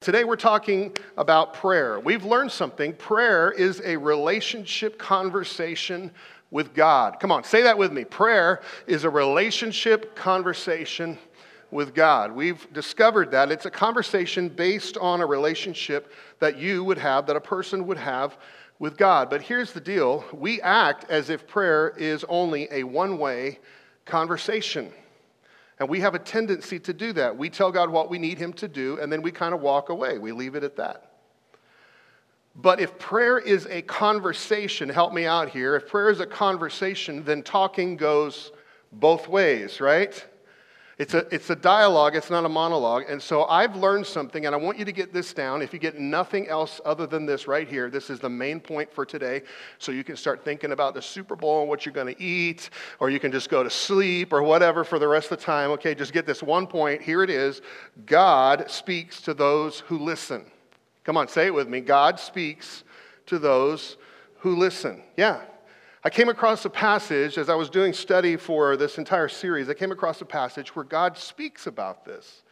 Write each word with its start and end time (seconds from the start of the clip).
Today 0.00 0.24
we're 0.24 0.36
talking 0.36 0.96
about 1.18 1.52
prayer. 1.52 2.00
We've 2.00 2.24
learned 2.24 2.50
something. 2.50 2.94
Prayer 2.94 3.52
is 3.52 3.82
a 3.84 3.98
relationship 3.98 4.98
conversation 4.98 6.10
with 6.50 6.72
God. 6.72 7.20
Come 7.20 7.30
on, 7.30 7.44
say 7.44 7.60
that 7.64 7.76
with 7.76 7.92
me. 7.92 8.06
Prayer 8.06 8.62
is 8.86 9.04
a 9.04 9.10
relationship 9.10 10.16
conversation 10.16 11.18
with 11.70 11.94
God. 11.94 12.32
We've 12.32 12.66
discovered 12.72 13.30
that 13.32 13.52
it's 13.52 13.66
a 13.66 13.70
conversation 13.70 14.48
based 14.48 14.96
on 14.96 15.20
a 15.20 15.26
relationship 15.26 16.14
that 16.38 16.56
you 16.56 16.82
would 16.82 16.96
have, 16.96 17.26
that 17.26 17.36
a 17.36 17.40
person 17.40 17.86
would 17.86 17.98
have 17.98 18.38
with 18.78 18.96
God. 18.96 19.28
But 19.28 19.42
here's 19.42 19.74
the 19.74 19.82
deal 19.82 20.24
we 20.32 20.62
act 20.62 21.10
as 21.10 21.28
if 21.28 21.46
prayer 21.46 21.92
is 21.98 22.24
only 22.30 22.68
a 22.70 22.84
one 22.84 23.18
way 23.18 23.58
conversation. 24.06 24.94
And 25.80 25.88
we 25.88 26.00
have 26.00 26.14
a 26.14 26.18
tendency 26.18 26.78
to 26.80 26.92
do 26.92 27.14
that. 27.14 27.36
We 27.36 27.48
tell 27.48 27.72
God 27.72 27.88
what 27.88 28.10
we 28.10 28.18
need 28.18 28.38
Him 28.38 28.52
to 28.54 28.68
do, 28.68 29.00
and 29.00 29.10
then 29.10 29.22
we 29.22 29.32
kind 29.32 29.54
of 29.54 29.62
walk 29.62 29.88
away. 29.88 30.18
We 30.18 30.30
leave 30.30 30.54
it 30.54 30.62
at 30.62 30.76
that. 30.76 31.10
But 32.54 32.80
if 32.80 32.98
prayer 32.98 33.38
is 33.38 33.66
a 33.66 33.80
conversation, 33.82 34.90
help 34.90 35.14
me 35.14 35.24
out 35.24 35.48
here. 35.48 35.76
If 35.76 35.88
prayer 35.88 36.10
is 36.10 36.20
a 36.20 36.26
conversation, 36.26 37.24
then 37.24 37.42
talking 37.42 37.96
goes 37.96 38.52
both 38.92 39.26
ways, 39.26 39.80
right? 39.80 40.22
It's 41.00 41.14
a, 41.14 41.26
it's 41.34 41.48
a 41.48 41.56
dialogue, 41.56 42.14
it's 42.14 42.28
not 42.28 42.44
a 42.44 42.48
monologue. 42.50 43.04
And 43.08 43.22
so 43.22 43.46
I've 43.46 43.74
learned 43.74 44.04
something, 44.04 44.44
and 44.44 44.54
I 44.54 44.58
want 44.58 44.78
you 44.78 44.84
to 44.84 44.92
get 44.92 45.14
this 45.14 45.32
down. 45.32 45.62
If 45.62 45.72
you 45.72 45.78
get 45.78 45.98
nothing 45.98 46.46
else 46.46 46.78
other 46.84 47.06
than 47.06 47.24
this 47.24 47.48
right 47.48 47.66
here, 47.66 47.88
this 47.88 48.10
is 48.10 48.20
the 48.20 48.28
main 48.28 48.60
point 48.60 48.92
for 48.92 49.06
today. 49.06 49.40
So 49.78 49.92
you 49.92 50.04
can 50.04 50.14
start 50.14 50.44
thinking 50.44 50.72
about 50.72 50.92
the 50.92 51.00
Super 51.00 51.36
Bowl 51.36 51.60
and 51.60 51.70
what 51.70 51.86
you're 51.86 51.94
going 51.94 52.14
to 52.14 52.22
eat, 52.22 52.68
or 52.98 53.08
you 53.08 53.18
can 53.18 53.32
just 53.32 53.48
go 53.48 53.62
to 53.62 53.70
sleep 53.70 54.30
or 54.30 54.42
whatever 54.42 54.84
for 54.84 54.98
the 54.98 55.08
rest 55.08 55.32
of 55.32 55.38
the 55.38 55.44
time. 55.46 55.70
Okay, 55.70 55.94
just 55.94 56.12
get 56.12 56.26
this 56.26 56.42
one 56.42 56.66
point. 56.66 57.00
Here 57.00 57.22
it 57.22 57.30
is 57.30 57.62
God 58.04 58.70
speaks 58.70 59.22
to 59.22 59.32
those 59.32 59.80
who 59.80 59.98
listen. 59.98 60.44
Come 61.04 61.16
on, 61.16 61.28
say 61.28 61.46
it 61.46 61.54
with 61.54 61.66
me. 61.66 61.80
God 61.80 62.20
speaks 62.20 62.84
to 63.24 63.38
those 63.38 63.96
who 64.40 64.54
listen. 64.54 65.02
Yeah, 65.16 65.40
I 66.02 66.08
came 66.08 66.30
across 66.30 66.64
a 66.64 66.70
passage 66.70 67.36
as 67.36 67.50
I 67.50 67.54
was 67.54 67.68
doing 67.68 67.92
study 67.92 68.36
for 68.36 68.74
this 68.78 68.96
entire 68.96 69.28
series. 69.28 69.68
I 69.68 69.74
came 69.74 69.92
across 69.92 70.22
a 70.22 70.24
passage 70.24 70.74
where 70.74 70.84
God 70.84 71.18
speaks 71.18 71.66
about 71.66 72.06
this. 72.06 72.42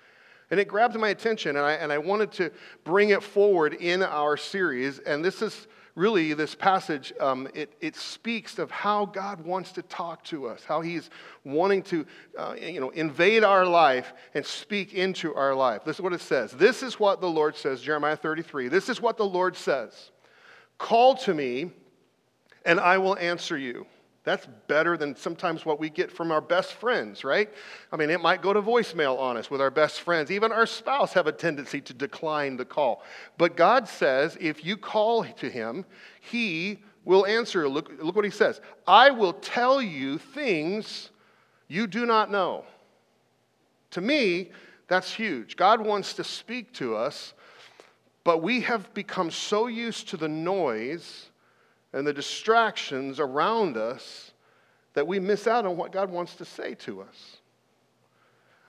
And 0.51 0.61
it 0.61 0.69
grabbed 0.69 0.97
my 0.97 1.09
attention, 1.09 1.57
and 1.57 1.65
I, 1.65 1.73
and 1.73 1.91
I 1.91 1.97
wanted 1.97 2.31
to 2.33 2.51
bring 2.85 3.09
it 3.11 3.23
forward 3.23 3.73
in 3.73 4.03
our 4.03 4.37
series. 4.37 4.99
And 4.99 5.25
this 5.25 5.41
is 5.41 5.67
really 5.95 6.35
this 6.35 6.55
passage, 6.55 7.15
um, 7.21 7.49
it, 7.55 7.73
it 7.81 7.97
speaks 7.97 8.59
of 8.59 8.71
how 8.71 9.07
God 9.07 9.41
wants 9.41 9.73
to 9.73 9.83
talk 9.83 10.23
to 10.25 10.47
us, 10.47 10.63
how 10.65 10.83
He's 10.83 11.09
wanting 11.43 11.83
to 11.85 12.07
uh, 12.39 12.55
you 12.61 12.81
know, 12.81 12.91
invade 12.91 13.45
our 13.45 13.65
life 13.65 14.13
and 14.35 14.45
speak 14.45 14.93
into 14.93 15.35
our 15.35 15.55
life. 15.55 15.85
This 15.85 15.97
is 15.97 16.03
what 16.03 16.13
it 16.13 16.21
says. 16.21 16.53
This 16.53 16.83
is 16.83 17.01
what 17.01 17.23
the 17.23 17.31
Lord 17.31 17.57
says, 17.57 17.81
Jeremiah 17.81 18.17
33. 18.17 18.69
This 18.69 18.91
is 18.91 19.01
what 19.01 19.17
the 19.17 19.27
Lord 19.27 19.57
says 19.57 20.11
Call 20.77 21.17
to 21.17 21.33
me 21.33 21.73
and 22.65 22.81
I 22.81 22.99
will 22.99 23.17
answer 23.19 23.57
you. 23.57 23.87
That's 24.25 24.47
better 24.67 24.99
than 24.99 25.17
sometimes 25.17 25.65
what 25.65 25.81
we 25.81 25.89
get 25.89 26.13
from 26.13 26.31
our 26.31 26.43
best 26.43 26.75
friends, 26.75 27.25
right? 27.25 27.51
I 27.91 27.97
mean, 27.97 28.11
it 28.11 28.21
might 28.21 28.43
go 28.43 28.53
to 28.53 28.61
voicemail 28.61 29.19
on 29.19 29.39
us 29.39 29.51
with 29.51 29.61
our 29.61 29.71
best 29.71 30.03
friends. 30.03 30.31
Even 30.31 30.53
our 30.53 30.67
spouse 30.67 31.15
have 31.15 31.27
a 31.27 31.33
tendency 31.33 31.81
to 31.81 31.95
decline 31.95 32.59
the 32.59 32.67
call. 32.67 33.03
But 33.39 33.57
God 33.57 33.89
says 33.89 34.37
if 34.39 34.67
you 34.67 34.77
call 34.77 35.25
to 35.25 35.49
him, 35.49 35.87
he 36.21 36.81
will 37.07 37.25
answer. 37.25 37.69
Look, 37.69 37.91
look 38.03 38.17
what 38.17 38.27
he 38.27 38.31
says. 38.31 38.61
I 38.87 39.11
will 39.11 39.33
tell 39.33 39.81
you 39.81 40.19
things 40.19 41.09
you 41.69 41.87
do 41.87 42.05
not 42.05 42.31
know. 42.31 42.65
To 43.93 44.03
me, 44.03 44.51
that's 44.89 45.11
huge. 45.11 45.57
God 45.57 45.81
wants 45.81 46.13
to 46.15 46.25
speak 46.25 46.73
to 46.75 46.97
us, 46.97 47.33
but 48.25 48.43
we 48.43 48.61
have 48.61 48.93
become 48.93 49.31
so 49.31 49.69
used 49.69 50.09
to 50.09 50.19
the 50.19 50.29
noise 50.29 51.31
and 51.99 52.07
the 52.07 52.13
distractions 52.13 53.19
around 53.19 53.77
us 53.77 54.31
that 54.95 55.05
we 55.05 55.19
miss 55.19 55.49
out 55.49 55.67
on 55.67 55.77
what 55.77 55.91
God 55.91 56.11
wants 56.11 56.37
to 56.37 56.45
say 56.45 56.75
to 56.77 57.03
us. 57.03 57.39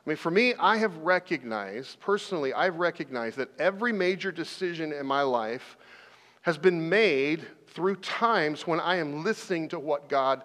I 0.03 0.09
mean, 0.09 0.17
for 0.17 0.31
me, 0.31 0.55
I 0.55 0.77
have 0.77 0.97
recognized, 0.97 1.99
personally, 1.99 2.53
I've 2.53 2.77
recognized 2.77 3.37
that 3.37 3.49
every 3.59 3.93
major 3.93 4.31
decision 4.31 4.91
in 4.91 5.05
my 5.05 5.21
life 5.21 5.77
has 6.41 6.57
been 6.57 6.89
made 6.89 7.45
through 7.67 7.97
times 7.97 8.65
when 8.65 8.79
I 8.79 8.95
am 8.95 9.23
listening 9.23 9.69
to 9.69 9.79
what 9.79 10.09
God 10.09 10.41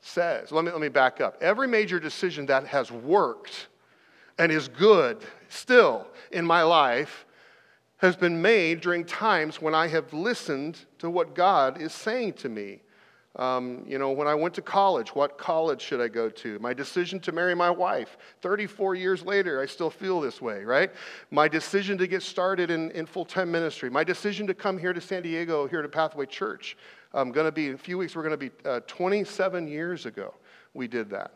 says. 0.00 0.52
Let 0.52 0.64
me, 0.64 0.70
let 0.70 0.80
me 0.80 0.88
back 0.88 1.20
up. 1.20 1.42
Every 1.42 1.66
major 1.66 1.98
decision 1.98 2.46
that 2.46 2.64
has 2.68 2.92
worked 2.92 3.66
and 4.38 4.52
is 4.52 4.68
good 4.68 5.18
still 5.48 6.06
in 6.30 6.46
my 6.46 6.62
life 6.62 7.26
has 8.04 8.16
been 8.16 8.40
made 8.42 8.82
during 8.82 9.02
times 9.04 9.62
when 9.62 9.74
I 9.74 9.88
have 9.88 10.12
listened 10.12 10.78
to 10.98 11.08
what 11.08 11.34
God 11.34 11.80
is 11.80 11.92
saying 11.92 12.34
to 12.34 12.50
me. 12.50 12.82
Um, 13.36 13.82
you 13.88 13.98
know, 13.98 14.12
when 14.12 14.28
I 14.28 14.34
went 14.34 14.54
to 14.54 14.62
college, 14.62 15.14
what 15.14 15.38
college 15.38 15.80
should 15.80 16.00
I 16.00 16.08
go 16.08 16.28
to? 16.28 16.58
My 16.60 16.74
decision 16.74 17.18
to 17.20 17.32
marry 17.32 17.54
my 17.54 17.70
wife. 17.70 18.18
34 18.42 18.94
years 18.94 19.24
later, 19.24 19.60
I 19.60 19.66
still 19.66 19.90
feel 19.90 20.20
this 20.20 20.40
way, 20.40 20.64
right? 20.64 20.92
My 21.30 21.48
decision 21.48 21.96
to 21.98 22.06
get 22.06 22.22
started 22.22 22.70
in, 22.70 22.90
in 22.92 23.06
full 23.06 23.24
time 23.24 23.50
ministry. 23.50 23.88
My 23.88 24.04
decision 24.04 24.46
to 24.48 24.54
come 24.54 24.78
here 24.78 24.92
to 24.92 25.00
San 25.00 25.22
Diego, 25.22 25.66
here 25.66 25.82
to 25.82 25.88
Pathway 25.88 26.26
Church. 26.26 26.76
I'm 27.14 27.32
going 27.32 27.46
to 27.46 27.52
be, 27.52 27.68
in 27.68 27.74
a 27.74 27.78
few 27.78 27.96
weeks, 27.96 28.14
we're 28.14 28.22
going 28.22 28.38
to 28.38 28.50
be 28.50 28.50
uh, 28.68 28.80
27 28.86 29.66
years 29.66 30.04
ago 30.04 30.34
we 30.74 30.88
did 30.88 31.08
that. 31.10 31.32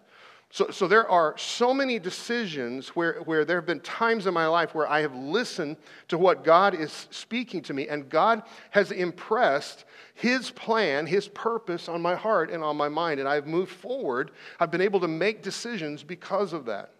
So, 0.50 0.70
so 0.70 0.88
there 0.88 1.08
are 1.08 1.36
so 1.36 1.74
many 1.74 1.98
decisions 1.98 2.88
where, 2.90 3.20
where 3.24 3.44
there 3.44 3.56
have 3.58 3.66
been 3.66 3.80
times 3.80 4.26
in 4.26 4.32
my 4.32 4.46
life 4.46 4.74
where 4.74 4.88
I 4.88 5.02
have 5.02 5.14
listened 5.14 5.76
to 6.08 6.16
what 6.16 6.42
God 6.42 6.74
is 6.74 7.06
speaking 7.10 7.60
to 7.62 7.74
me, 7.74 7.86
and 7.88 8.08
God 8.08 8.42
has 8.70 8.90
impressed 8.90 9.84
His 10.14 10.50
plan, 10.50 11.04
His 11.06 11.28
purpose 11.28 11.86
on 11.86 12.00
my 12.00 12.14
heart 12.14 12.50
and 12.50 12.64
on 12.64 12.78
my 12.78 12.88
mind, 12.88 13.20
and 13.20 13.28
I've 13.28 13.46
moved 13.46 13.72
forward. 13.72 14.30
I've 14.58 14.70
been 14.70 14.80
able 14.80 15.00
to 15.00 15.08
make 15.08 15.42
decisions 15.42 16.02
because 16.02 16.54
of 16.54 16.64
that. 16.64 16.94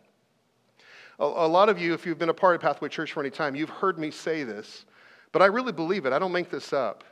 A, 1.19 1.25
a 1.25 1.49
lot 1.49 1.71
of 1.71 1.81
you, 1.81 1.95
if 1.95 2.05
you've 2.05 2.19
been 2.19 2.29
a 2.29 2.35
part 2.35 2.55
of 2.55 2.61
Pathway 2.61 2.91
Church 2.91 3.13
for 3.13 3.21
any 3.21 3.31
time, 3.31 3.57
you've 3.57 3.71
heard 3.71 3.99
me 3.99 4.11
say 4.11 4.45
this, 4.45 4.85
but 5.33 5.41
I 5.41 5.47
really 5.47 5.73
believe 5.73 6.05
it. 6.05 6.13
I 6.13 6.19
don't 6.19 6.33
make 6.33 6.51
this 6.51 6.75
up. 6.75 7.03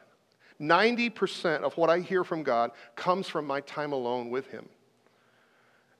90% 0.60 1.62
of 1.62 1.76
what 1.78 1.88
I 1.88 2.00
hear 2.00 2.24
from 2.24 2.42
God 2.42 2.72
comes 2.94 3.26
from 3.26 3.47
my 3.47 3.62
time 3.62 3.92
alone 3.92 4.28
with 4.28 4.50
Him. 4.50 4.68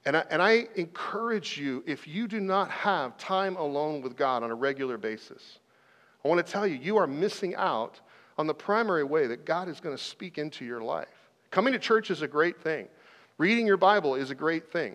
And 0.07 0.17
I, 0.17 0.25
and 0.31 0.41
I 0.41 0.69
encourage 0.77 1.59
you, 1.59 1.83
if 1.85 2.07
you 2.07 2.29
do 2.29 2.39
not 2.39 2.71
have 2.71 3.19
time 3.19 3.57
alone 3.57 4.03
with 4.03 4.17
God 4.17 4.45
on 4.45 4.53
a 4.53 4.55
regular 4.55 4.97
basis, 4.97 5.59
I 6.25 6.29
want 6.29 6.47
to 6.47 6.51
tell 6.51 6.65
you, 6.65 6.77
you 6.77 6.97
are 6.97 7.09
missing 7.09 7.57
out 7.57 8.01
on 8.39 8.47
the 8.47 8.55
primary 8.55 9.03
way 9.03 9.27
that 9.27 9.45
God 9.45 9.69
is 9.69 9.81
going 9.81 9.97
to 9.97 10.03
speak 10.03 10.39
into 10.39 10.65
your 10.65 10.81
life. 10.81 11.09
Coming 11.51 11.73
to 11.73 11.79
church 11.81 12.13
is 12.13 12.23
a 12.23 12.29
great 12.29 12.61
thing, 12.61 12.87
reading 13.37 13.67
your 13.67 13.77
Bible 13.77 14.15
is 14.15 14.31
a 14.31 14.35
great 14.35 14.71
thing. 14.71 14.95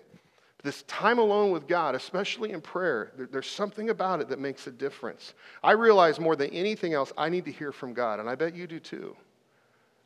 But 0.58 0.66
this 0.66 0.84
time 0.84 1.20
alone 1.20 1.52
with 1.52 1.68
God, 1.68 1.94
especially 1.94 2.52
in 2.52 2.62
prayer, 2.62 3.12
there, 3.18 3.28
there's 3.30 3.50
something 3.50 3.90
about 3.90 4.22
it 4.22 4.30
that 4.30 4.40
makes 4.40 4.68
a 4.68 4.72
difference. 4.72 5.34
I 5.62 5.72
realize 5.72 6.22
more 6.22 6.38
than 6.38 6.52
anything 6.52 6.94
else, 6.94 7.12
I 7.18 7.28
need 7.28 7.44
to 7.46 7.52
hear 7.52 7.74
from 7.74 7.94
God, 7.94 8.22
and 8.22 8.30
I 8.30 8.36
bet 8.36 8.56
you 8.56 8.66
do 8.66 8.80
too. 8.80 9.18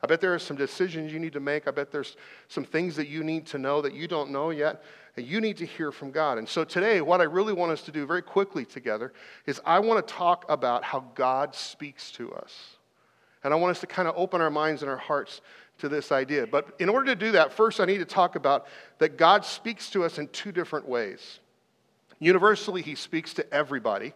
I 0.06 0.08
bet 0.08 0.22
there 0.22 0.36
are 0.36 0.40
some 0.40 0.56
decisions 0.56 1.12
you 1.12 1.18
need 1.18 1.34
to 1.34 1.40
make. 1.40 1.68
I 1.68 1.72
bet 1.72 1.92
there's 1.92 2.16
some 2.48 2.64
things 2.64 2.96
that 2.98 3.08
you 3.08 3.24
need 3.24 3.48
to 3.48 3.58
know 3.58 3.82
that 3.82 3.96
you 3.96 4.08
don't 4.08 4.30
know 4.30 4.52
yet. 4.52 4.84
And 5.18 5.26
you 5.26 5.42
need 5.42 5.58
to 5.58 5.66
hear 5.66 5.92
from 5.92 6.12
God. 6.12 6.38
And 6.38 6.48
so 6.48 6.64
today, 6.64 7.02
what 7.02 7.22
I 7.22 7.24
really 7.24 7.54
want 7.54 7.72
us 7.72 7.82
to 7.86 7.92
do 7.92 8.06
very 8.06 8.22
quickly 8.22 8.66
together 8.66 9.14
is 9.48 9.60
I 9.66 9.80
want 9.80 10.06
to 10.06 10.14
talk 10.14 10.46
about 10.48 10.84
how 10.84 11.06
God 11.16 11.56
speaks 11.56 12.12
to 12.12 12.32
us. 12.34 12.78
And 13.44 13.52
I 13.52 13.58
want 13.58 13.72
us 13.72 13.80
to 13.80 13.88
kind 13.88 14.08
of 14.08 14.14
open 14.16 14.42
our 14.42 14.52
minds 14.52 14.84
and 14.84 14.92
our 14.92 14.98
hearts 14.98 15.42
to 15.80 15.90
this 15.90 16.12
idea. 16.12 16.46
But 16.46 16.76
in 16.78 16.88
order 16.88 17.08
to 17.08 17.16
do 17.16 17.32
that, 17.32 17.52
first 17.52 17.80
I 17.80 17.86
need 17.86 17.98
to 17.98 18.06
talk 18.06 18.36
about 18.36 18.68
that 19.00 19.18
God 19.18 19.44
speaks 19.44 19.90
to 19.90 20.04
us 20.04 20.20
in 20.20 20.28
two 20.28 20.52
different 20.52 20.88
ways. 20.88 21.40
Universally, 22.20 22.84
He 22.84 22.94
speaks 22.94 23.34
to 23.34 23.52
everybody. 23.52 24.14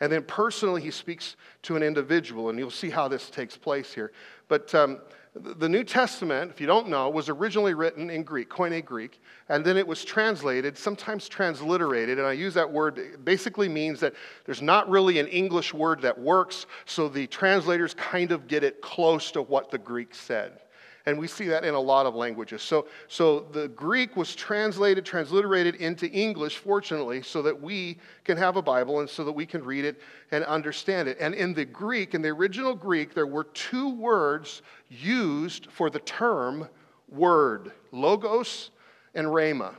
And 0.00 0.12
then 0.12 0.22
personally, 0.22 0.82
He 0.82 0.90
speaks 0.90 1.36
to 1.62 1.76
an 1.76 1.82
individual. 1.82 2.50
And 2.50 2.58
you'll 2.58 2.70
see 2.70 2.90
how 2.90 3.08
this 3.08 3.30
takes 3.30 3.56
place 3.56 3.94
here. 3.94 4.12
But 4.48 4.74
um, 4.74 4.98
the 5.42 5.68
New 5.68 5.84
Testament, 5.84 6.50
if 6.50 6.60
you 6.60 6.66
don't 6.66 6.88
know, 6.88 7.08
was 7.10 7.28
originally 7.28 7.74
written 7.74 8.10
in 8.10 8.22
Greek, 8.22 8.48
Koine 8.50 8.84
Greek, 8.84 9.20
and 9.48 9.64
then 9.64 9.76
it 9.76 9.86
was 9.86 10.04
translated, 10.04 10.76
sometimes 10.76 11.28
transliterated, 11.28 12.18
and 12.18 12.26
I 12.26 12.32
use 12.32 12.54
that 12.54 12.70
word, 12.70 13.24
basically 13.24 13.68
means 13.68 14.00
that 14.00 14.14
there's 14.44 14.62
not 14.62 14.88
really 14.88 15.18
an 15.18 15.26
English 15.28 15.74
word 15.74 16.00
that 16.02 16.18
works, 16.18 16.66
so 16.84 17.08
the 17.08 17.26
translators 17.26 17.94
kind 17.94 18.32
of 18.32 18.46
get 18.46 18.64
it 18.64 18.80
close 18.80 19.30
to 19.32 19.42
what 19.42 19.70
the 19.70 19.78
Greek 19.78 20.14
said. 20.14 20.60
And 21.06 21.18
we 21.18 21.26
see 21.26 21.46
that 21.48 21.64
in 21.64 21.74
a 21.74 21.80
lot 21.80 22.06
of 22.06 22.14
languages. 22.14 22.62
So, 22.62 22.86
so 23.08 23.40
the 23.52 23.68
Greek 23.68 24.16
was 24.16 24.34
translated, 24.34 25.04
transliterated 25.04 25.76
into 25.76 26.08
English, 26.10 26.58
fortunately, 26.58 27.22
so 27.22 27.42
that 27.42 27.60
we 27.60 27.98
can 28.24 28.36
have 28.36 28.56
a 28.56 28.62
Bible 28.62 29.00
and 29.00 29.08
so 29.08 29.24
that 29.24 29.32
we 29.32 29.46
can 29.46 29.64
read 29.64 29.84
it 29.84 30.00
and 30.30 30.44
understand 30.44 31.08
it. 31.08 31.16
And 31.20 31.34
in 31.34 31.54
the 31.54 31.64
Greek, 31.64 32.14
in 32.14 32.22
the 32.22 32.28
original 32.28 32.74
Greek, 32.74 33.14
there 33.14 33.26
were 33.26 33.44
two 33.44 33.94
words 33.94 34.62
used 34.88 35.70
for 35.70 35.90
the 35.90 36.00
term 36.00 36.68
word 37.08 37.72
logos 37.92 38.70
and 39.14 39.26
rhema. 39.26 39.74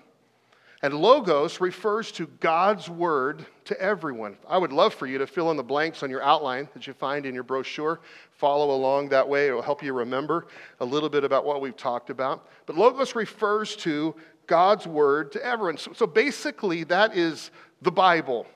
And 0.84 0.96
logos 0.96 1.62
refers 1.62 2.12
to 2.14 2.26
God's 2.40 2.90
word 2.90 3.46
to 3.66 3.80
everyone. 3.80 4.36
I 4.48 4.58
would 4.58 4.74
love 4.74 4.96
for 4.96 5.06
you 5.06 5.20
to 5.20 5.28
fill 5.28 5.52
in 5.52 5.58
the 5.58 5.64
blanks 5.64 6.02
on 6.02 6.10
your 6.10 6.24
outline 6.24 6.68
that 6.74 6.88
you 6.88 6.94
find 6.94 7.28
in 7.28 7.36
your 7.36 7.44
brochure. 7.44 8.00
Follow 8.32 8.76
along 8.76 9.10
that 9.10 9.28
way, 9.28 9.48
it 9.48 9.52
will 9.52 9.62
help 9.62 9.84
you 9.84 9.94
remember 9.94 10.48
a 10.80 10.86
little 10.86 11.10
bit 11.10 11.24
about 11.24 11.46
what 11.46 11.62
we've 11.62 11.78
talked 11.78 12.10
about. 12.10 12.48
But 12.66 12.78
logos 12.78 13.14
refers 13.14 13.76
to 13.78 14.16
God's 14.48 14.88
word 14.88 15.32
to 15.34 15.46
everyone. 15.46 15.78
So, 15.78 15.94
so 15.94 16.08
basically, 16.08 16.84
that 16.86 17.16
is 17.16 17.52
the 17.84 17.92
Bible. 17.92 18.48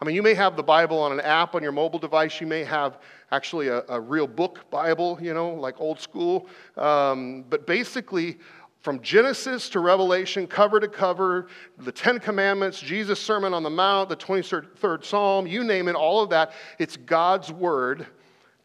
I 0.00 0.04
mean, 0.04 0.14
you 0.14 0.22
may 0.22 0.34
have 0.34 0.56
the 0.56 0.62
Bible 0.62 0.98
on 0.98 1.10
an 1.10 1.20
app 1.20 1.54
on 1.54 1.62
your 1.62 1.72
mobile 1.72 1.98
device. 1.98 2.40
You 2.40 2.46
may 2.46 2.62
have 2.64 2.98
actually 3.32 3.68
a, 3.68 3.82
a 3.88 3.98
real 3.98 4.26
book 4.26 4.70
Bible, 4.70 5.18
you 5.20 5.34
know, 5.34 5.50
like 5.54 5.80
old 5.80 5.98
school. 5.98 6.48
Um, 6.76 7.44
but 7.48 7.66
basically, 7.66 8.38
from 8.86 9.02
Genesis 9.02 9.68
to 9.70 9.80
Revelation, 9.80 10.46
cover 10.46 10.78
to 10.78 10.86
cover, 10.86 11.48
the 11.76 11.90
Ten 11.90 12.20
Commandments, 12.20 12.78
Jesus' 12.78 13.18
Sermon 13.18 13.52
on 13.52 13.64
the 13.64 13.68
Mount, 13.68 14.08
the 14.08 14.14
23rd 14.14 15.04
Psalm, 15.04 15.44
you 15.44 15.64
name 15.64 15.88
it, 15.88 15.96
all 15.96 16.22
of 16.22 16.30
that, 16.30 16.52
it's 16.78 16.96
God's 16.96 17.50
word 17.50 18.06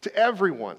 to 0.02 0.16
everyone. 0.16 0.78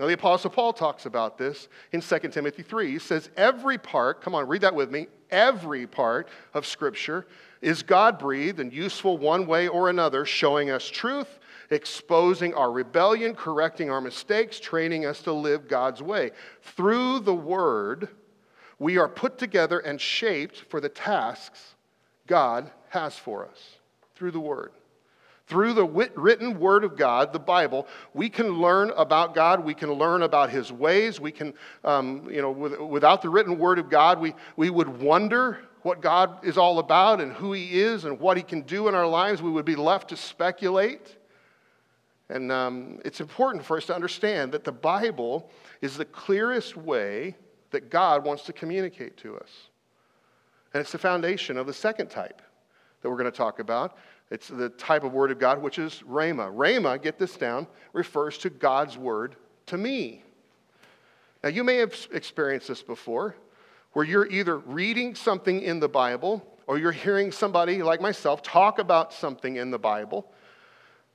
Now, 0.00 0.08
the 0.08 0.14
Apostle 0.14 0.50
Paul 0.50 0.72
talks 0.72 1.06
about 1.06 1.38
this 1.38 1.68
in 1.92 2.00
2 2.00 2.18
Timothy 2.30 2.64
3. 2.64 2.90
He 2.90 2.98
says, 2.98 3.30
Every 3.36 3.78
part, 3.78 4.22
come 4.22 4.34
on, 4.34 4.48
read 4.48 4.62
that 4.62 4.74
with 4.74 4.90
me, 4.90 5.06
every 5.30 5.86
part 5.86 6.28
of 6.52 6.66
Scripture 6.66 7.28
is 7.62 7.84
God 7.84 8.18
breathed 8.18 8.58
and 8.58 8.72
useful 8.72 9.18
one 9.18 9.46
way 9.46 9.68
or 9.68 9.88
another, 9.88 10.24
showing 10.24 10.68
us 10.68 10.88
truth, 10.88 11.38
exposing 11.70 12.54
our 12.54 12.72
rebellion, 12.72 13.36
correcting 13.36 13.88
our 13.88 14.00
mistakes, 14.00 14.58
training 14.58 15.06
us 15.06 15.22
to 15.22 15.32
live 15.32 15.68
God's 15.68 16.02
way. 16.02 16.32
Through 16.60 17.20
the 17.20 17.36
Word, 17.36 18.08
we 18.80 18.96
are 18.96 19.08
put 19.08 19.38
together 19.38 19.78
and 19.78 20.00
shaped 20.00 20.64
for 20.68 20.80
the 20.80 20.88
tasks 20.88 21.76
God 22.26 22.72
has 22.88 23.16
for 23.16 23.46
us 23.46 23.76
through 24.16 24.32
the 24.32 24.40
Word. 24.40 24.72
Through 25.46 25.74
the 25.74 25.84
written 25.84 26.58
Word 26.58 26.84
of 26.84 26.96
God, 26.96 27.32
the 27.32 27.38
Bible, 27.38 27.86
we 28.14 28.30
can 28.30 28.48
learn 28.52 28.90
about 28.96 29.34
God. 29.34 29.64
We 29.64 29.74
can 29.74 29.92
learn 29.92 30.22
about 30.22 30.48
His 30.48 30.72
ways. 30.72 31.20
We 31.20 31.30
can, 31.30 31.54
um, 31.84 32.28
you 32.30 32.40
know, 32.40 32.50
without 32.50 33.20
the 33.20 33.28
written 33.28 33.58
Word 33.58 33.78
of 33.78 33.90
God, 33.90 34.18
we, 34.18 34.34
we 34.56 34.70
would 34.70 35.00
wonder 35.00 35.58
what 35.82 36.00
God 36.00 36.44
is 36.44 36.56
all 36.56 36.78
about 36.78 37.20
and 37.20 37.32
who 37.32 37.52
He 37.52 37.80
is 37.80 38.04
and 38.04 38.18
what 38.18 38.36
He 38.36 38.42
can 38.42 38.62
do 38.62 38.88
in 38.88 38.94
our 38.94 39.06
lives. 39.06 39.42
We 39.42 39.50
would 39.50 39.64
be 39.64 39.76
left 39.76 40.08
to 40.10 40.16
speculate. 40.16 41.16
And 42.30 42.50
um, 42.50 43.00
it's 43.04 43.20
important 43.20 43.64
for 43.64 43.76
us 43.76 43.86
to 43.86 43.94
understand 43.94 44.52
that 44.52 44.64
the 44.64 44.72
Bible 44.72 45.50
is 45.82 45.96
the 45.96 46.04
clearest 46.04 46.76
way 46.76 47.34
that 47.70 47.90
God 47.90 48.24
wants 48.24 48.44
to 48.44 48.52
communicate 48.52 49.16
to 49.18 49.36
us. 49.36 49.50
And 50.72 50.80
it's 50.80 50.92
the 50.92 50.98
foundation 50.98 51.56
of 51.56 51.66
the 51.66 51.72
second 51.72 52.08
type 52.08 52.42
that 53.02 53.10
we're 53.10 53.16
going 53.16 53.30
to 53.30 53.36
talk 53.36 53.58
about. 53.58 53.96
It's 54.30 54.48
the 54.48 54.68
type 54.68 55.02
of 55.02 55.12
word 55.12 55.30
of 55.30 55.38
God, 55.38 55.60
which 55.60 55.78
is 55.78 56.02
Rhema. 56.08 56.54
Rhema, 56.54 57.02
get 57.02 57.18
this 57.18 57.36
down, 57.36 57.66
refers 57.92 58.38
to 58.38 58.50
God's 58.50 58.96
word 58.96 59.36
to 59.66 59.76
me. 59.76 60.22
Now, 61.42 61.48
you 61.48 61.64
may 61.64 61.76
have 61.76 61.94
experienced 62.12 62.68
this 62.68 62.82
before, 62.82 63.34
where 63.92 64.04
you're 64.04 64.26
either 64.26 64.58
reading 64.58 65.14
something 65.14 65.62
in 65.62 65.80
the 65.80 65.88
Bible 65.88 66.46
or 66.66 66.78
you're 66.78 66.92
hearing 66.92 67.32
somebody 67.32 67.82
like 67.82 68.00
myself 68.00 68.42
talk 68.42 68.78
about 68.78 69.12
something 69.12 69.56
in 69.56 69.70
the 69.72 69.78
Bible. 69.78 70.30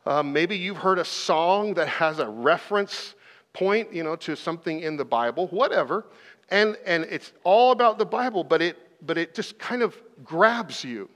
Um, 0.06 0.34
maybe 0.34 0.58
you've 0.58 0.78
heard 0.78 1.00
a 1.00 1.06
song 1.06 1.76
that 1.76 1.88
has 1.88 2.20
a 2.20 2.28
reference 2.28 3.16
point, 3.54 3.94
you 3.94 4.04
know, 4.04 4.18
to 4.18 4.36
something 4.36 4.82
in 4.82 4.98
the 4.98 5.06
Bible, 5.06 5.48
whatever. 5.48 6.06
And, 6.50 6.78
and 6.86 7.06
it's 7.06 7.32
all 7.44 7.72
about 7.72 7.98
the 7.98 8.06
Bible, 8.06 8.44
but 8.44 8.62
it, 8.62 8.78
but 9.06 9.18
it 9.18 9.34
just 9.34 9.58
kind 9.58 9.82
of 9.82 9.96
grabs 10.24 10.84
you. 10.84 11.10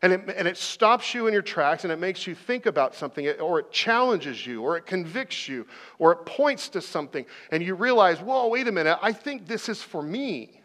And 0.00 0.12
it, 0.12 0.34
and 0.36 0.46
it 0.46 0.56
stops 0.56 1.12
you 1.12 1.26
in 1.26 1.32
your 1.32 1.42
tracks 1.42 1.82
and 1.82 1.92
it 1.92 1.98
makes 1.98 2.26
you 2.26 2.34
think 2.34 2.66
about 2.66 2.94
something, 2.94 3.28
or 3.40 3.58
it 3.58 3.72
challenges 3.72 4.46
you, 4.46 4.62
or 4.62 4.76
it 4.76 4.86
convicts 4.86 5.48
you, 5.48 5.66
or 5.98 6.12
it 6.12 6.24
points 6.24 6.68
to 6.70 6.80
something, 6.80 7.26
and 7.50 7.62
you 7.62 7.74
realize, 7.74 8.20
whoa, 8.20 8.46
wait 8.48 8.68
a 8.68 8.72
minute, 8.72 8.98
I 9.02 9.12
think 9.12 9.46
this 9.46 9.68
is 9.68 9.82
for 9.82 10.00
me. 10.00 10.62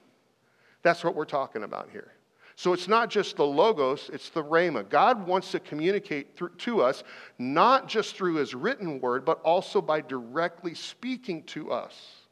That's 0.84 1.04
what 1.04 1.16
we're 1.16 1.26
talking 1.26 1.64
about 1.64 1.90
here. 1.92 2.12
So 2.56 2.74
it's 2.74 2.88
not 2.88 3.10
just 3.10 3.36
the 3.36 3.46
logos, 3.46 4.12
it's 4.14 4.30
the 4.30 4.44
rhema. 4.44 4.88
God 4.88 5.26
wants 5.26 5.50
to 5.52 5.60
communicate 5.60 6.38
through, 6.38 6.50
to 6.50 6.84
us, 6.84 7.04
not 7.40 7.88
just 7.88 8.16
through 8.16 8.36
his 8.36 8.54
written 8.54 9.02
word, 9.02 9.26
but 9.26 9.42
also 9.42 9.82
by 9.82 10.02
directly 10.02 10.76
speaking 10.76 11.42
to 11.46 11.72
us 11.72 12.23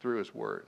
through 0.00 0.18
his 0.18 0.34
word. 0.34 0.66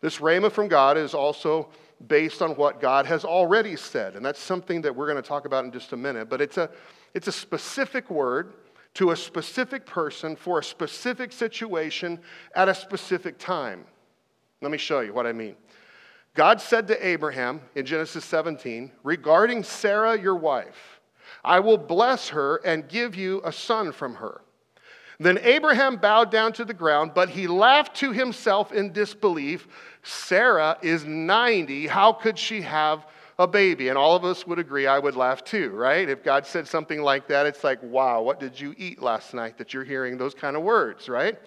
This 0.00 0.18
rhema 0.18 0.50
from 0.50 0.68
God 0.68 0.96
is 0.96 1.14
also 1.14 1.68
based 2.06 2.40
on 2.40 2.52
what 2.52 2.80
God 2.80 3.04
has 3.06 3.24
already 3.24 3.76
said, 3.76 4.16
and 4.16 4.24
that's 4.24 4.40
something 4.40 4.80
that 4.82 4.94
we're 4.94 5.06
going 5.06 5.22
to 5.22 5.28
talk 5.28 5.44
about 5.44 5.64
in 5.64 5.72
just 5.72 5.92
a 5.92 5.96
minute. 5.96 6.30
But 6.30 6.40
it's 6.40 6.56
a, 6.56 6.70
it's 7.12 7.28
a 7.28 7.32
specific 7.32 8.10
word 8.10 8.54
to 8.94 9.10
a 9.10 9.16
specific 9.16 9.84
person 9.86 10.36
for 10.36 10.58
a 10.58 10.64
specific 10.64 11.32
situation 11.32 12.18
at 12.54 12.68
a 12.68 12.74
specific 12.74 13.38
time. 13.38 13.84
Let 14.62 14.70
me 14.70 14.78
show 14.78 15.00
you 15.00 15.12
what 15.12 15.26
I 15.26 15.32
mean. 15.32 15.56
God 16.34 16.60
said 16.60 16.88
to 16.88 17.06
Abraham 17.06 17.60
in 17.74 17.84
Genesis 17.84 18.24
17, 18.24 18.92
regarding 19.02 19.62
Sarah, 19.64 20.20
your 20.20 20.36
wife, 20.36 21.00
I 21.44 21.60
will 21.60 21.78
bless 21.78 22.28
her 22.28 22.56
and 22.64 22.88
give 22.88 23.14
you 23.14 23.40
a 23.44 23.52
son 23.52 23.92
from 23.92 24.14
her. 24.14 24.40
Then 25.20 25.38
Abraham 25.42 25.96
bowed 25.96 26.30
down 26.30 26.54
to 26.54 26.64
the 26.64 26.72
ground, 26.72 27.12
but 27.14 27.28
he 27.28 27.46
laughed 27.46 27.94
to 27.96 28.10
himself 28.10 28.72
in 28.72 28.90
disbelief. 28.90 29.68
Sarah 30.02 30.78
is 30.80 31.04
90. 31.04 31.86
How 31.88 32.14
could 32.14 32.38
she 32.38 32.62
have 32.62 33.06
a 33.38 33.46
baby? 33.46 33.90
And 33.90 33.98
all 33.98 34.16
of 34.16 34.24
us 34.24 34.46
would 34.46 34.58
agree 34.58 34.86
I 34.86 34.98
would 34.98 35.16
laugh 35.16 35.44
too, 35.44 35.70
right? 35.72 36.08
If 36.08 36.24
God 36.24 36.46
said 36.46 36.66
something 36.66 37.02
like 37.02 37.28
that, 37.28 37.44
it's 37.44 37.62
like, 37.62 37.82
wow, 37.82 38.22
what 38.22 38.40
did 38.40 38.58
you 38.58 38.74
eat 38.78 39.02
last 39.02 39.34
night 39.34 39.58
that 39.58 39.74
you're 39.74 39.84
hearing 39.84 40.16
those 40.16 40.32
kind 40.32 40.56
of 40.56 40.62
words, 40.62 41.06
right? 41.06 41.38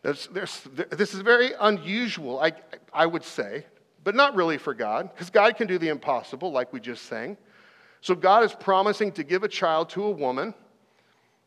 There's, 0.00 0.26
there's, 0.28 0.62
this 0.90 1.12
is 1.12 1.20
very 1.20 1.50
unusual, 1.60 2.40
I, 2.40 2.52
I 2.94 3.04
would 3.04 3.24
say, 3.24 3.66
but 4.02 4.14
not 4.14 4.34
really 4.34 4.56
for 4.56 4.72
God, 4.72 5.10
because 5.12 5.28
God 5.28 5.58
can 5.58 5.66
do 5.66 5.76
the 5.76 5.88
impossible, 5.88 6.52
like 6.52 6.72
we 6.72 6.80
just 6.80 7.04
sang. 7.04 7.36
So 8.00 8.14
God 8.14 8.44
is 8.44 8.54
promising 8.54 9.12
to 9.12 9.24
give 9.24 9.42
a 9.42 9.48
child 9.48 9.90
to 9.90 10.04
a 10.04 10.10
woman 10.10 10.54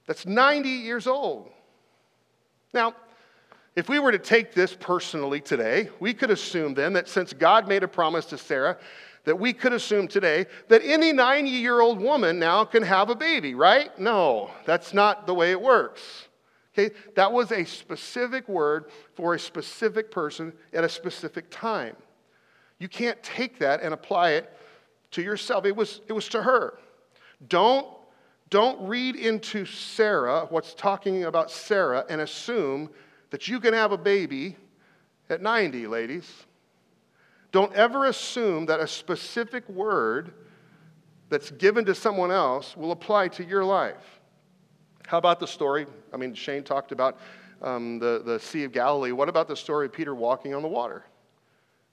that's 0.07 0.25
90 0.25 0.69
years 0.69 1.07
old. 1.07 1.49
Now, 2.73 2.95
if 3.75 3.87
we 3.87 3.99
were 3.99 4.11
to 4.11 4.19
take 4.19 4.53
this 4.53 4.75
personally 4.75 5.39
today, 5.39 5.89
we 5.99 6.13
could 6.13 6.29
assume 6.29 6.73
then 6.73 6.93
that 6.93 7.07
since 7.07 7.31
God 7.33 7.67
made 7.67 7.83
a 7.83 7.87
promise 7.87 8.25
to 8.27 8.37
Sarah, 8.37 8.77
that 9.23 9.39
we 9.39 9.53
could 9.53 9.71
assume 9.71 10.07
today 10.07 10.45
that 10.67 10.81
any 10.83 11.13
90 11.13 11.49
year 11.49 11.79
old 11.79 11.99
woman 11.99 12.39
now 12.39 12.65
can 12.65 12.83
have 12.83 13.09
a 13.09 13.15
baby, 13.15 13.55
right? 13.55 13.97
No, 13.99 14.51
that's 14.65 14.93
not 14.93 15.27
the 15.27 15.33
way 15.33 15.51
it 15.51 15.61
works. 15.61 16.27
Okay, 16.73 16.93
that 17.15 17.31
was 17.31 17.51
a 17.51 17.65
specific 17.65 18.47
word 18.47 18.85
for 19.15 19.35
a 19.35 19.39
specific 19.39 20.09
person 20.09 20.53
at 20.73 20.83
a 20.83 20.89
specific 20.89 21.49
time. 21.49 21.95
You 22.79 22.87
can't 22.87 23.21
take 23.21 23.59
that 23.59 23.81
and 23.81 23.93
apply 23.93 24.31
it 24.31 24.57
to 25.11 25.21
yourself. 25.21 25.65
It 25.65 25.75
was, 25.75 26.01
it 26.07 26.13
was 26.13 26.29
to 26.29 26.41
her. 26.41 26.79
Don't 27.47 27.87
don't 28.51 28.85
read 28.85 29.15
into 29.15 29.65
Sarah, 29.65 30.45
what's 30.49 30.75
talking 30.75 31.23
about 31.23 31.49
Sarah, 31.49 32.05
and 32.09 32.21
assume 32.21 32.91
that 33.31 33.47
you 33.47 33.59
can 33.61 33.73
have 33.73 33.93
a 33.93 33.97
baby 33.97 34.57
at 35.29 35.41
90, 35.41 35.87
ladies. 35.87 36.29
Don't 37.53 37.73
ever 37.73 38.05
assume 38.05 38.65
that 38.67 38.81
a 38.81 38.87
specific 38.87 39.67
word 39.69 40.33
that's 41.29 41.49
given 41.51 41.85
to 41.85 41.95
someone 41.95 42.29
else 42.29 42.75
will 42.75 42.91
apply 42.91 43.29
to 43.29 43.43
your 43.43 43.63
life. 43.63 44.19
How 45.07 45.17
about 45.17 45.39
the 45.39 45.47
story? 45.47 45.87
I 46.13 46.17
mean, 46.17 46.33
Shane 46.33 46.63
talked 46.63 46.91
about 46.91 47.19
um, 47.61 47.99
the, 47.99 48.21
the 48.25 48.37
Sea 48.37 48.65
of 48.65 48.73
Galilee. 48.73 49.13
What 49.13 49.29
about 49.29 49.47
the 49.47 49.55
story 49.55 49.85
of 49.85 49.93
Peter 49.93 50.13
walking 50.13 50.53
on 50.53 50.61
the 50.61 50.67
water? 50.67 51.05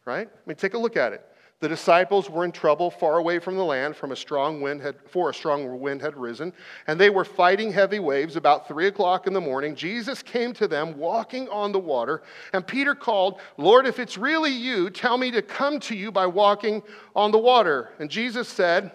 Right? 0.04 0.28
I 0.28 0.40
mean, 0.48 0.56
take 0.56 0.74
a 0.74 0.78
look 0.78 0.96
at 0.96 1.12
it. 1.12 1.24
The 1.60 1.68
disciples 1.68 2.30
were 2.30 2.44
in 2.44 2.52
trouble 2.52 2.88
far 2.88 3.18
away 3.18 3.40
from 3.40 3.56
the 3.56 3.64
land 3.64 3.96
from 3.96 4.12
a 4.12 4.16
strong 4.16 4.60
wind 4.60 4.80
had, 4.80 4.94
for 5.08 5.30
a 5.30 5.34
strong 5.34 5.80
wind 5.80 6.00
had 6.00 6.16
risen, 6.16 6.52
and 6.86 7.00
they 7.00 7.10
were 7.10 7.24
fighting 7.24 7.72
heavy 7.72 7.98
waves 7.98 8.36
about 8.36 8.68
three 8.68 8.86
o'clock 8.86 9.26
in 9.26 9.32
the 9.32 9.40
morning. 9.40 9.74
Jesus 9.74 10.22
came 10.22 10.52
to 10.52 10.68
them 10.68 10.96
walking 10.96 11.48
on 11.48 11.72
the 11.72 11.78
water, 11.80 12.22
and 12.52 12.64
Peter 12.64 12.94
called, 12.94 13.40
Lord, 13.56 13.86
if 13.86 13.98
it's 13.98 14.16
really 14.16 14.52
you, 14.52 14.88
tell 14.88 15.18
me 15.18 15.32
to 15.32 15.42
come 15.42 15.80
to 15.80 15.96
you 15.96 16.12
by 16.12 16.26
walking 16.26 16.80
on 17.16 17.32
the 17.32 17.38
water. 17.38 17.90
And 17.98 18.08
Jesus 18.08 18.48
said, 18.48 18.92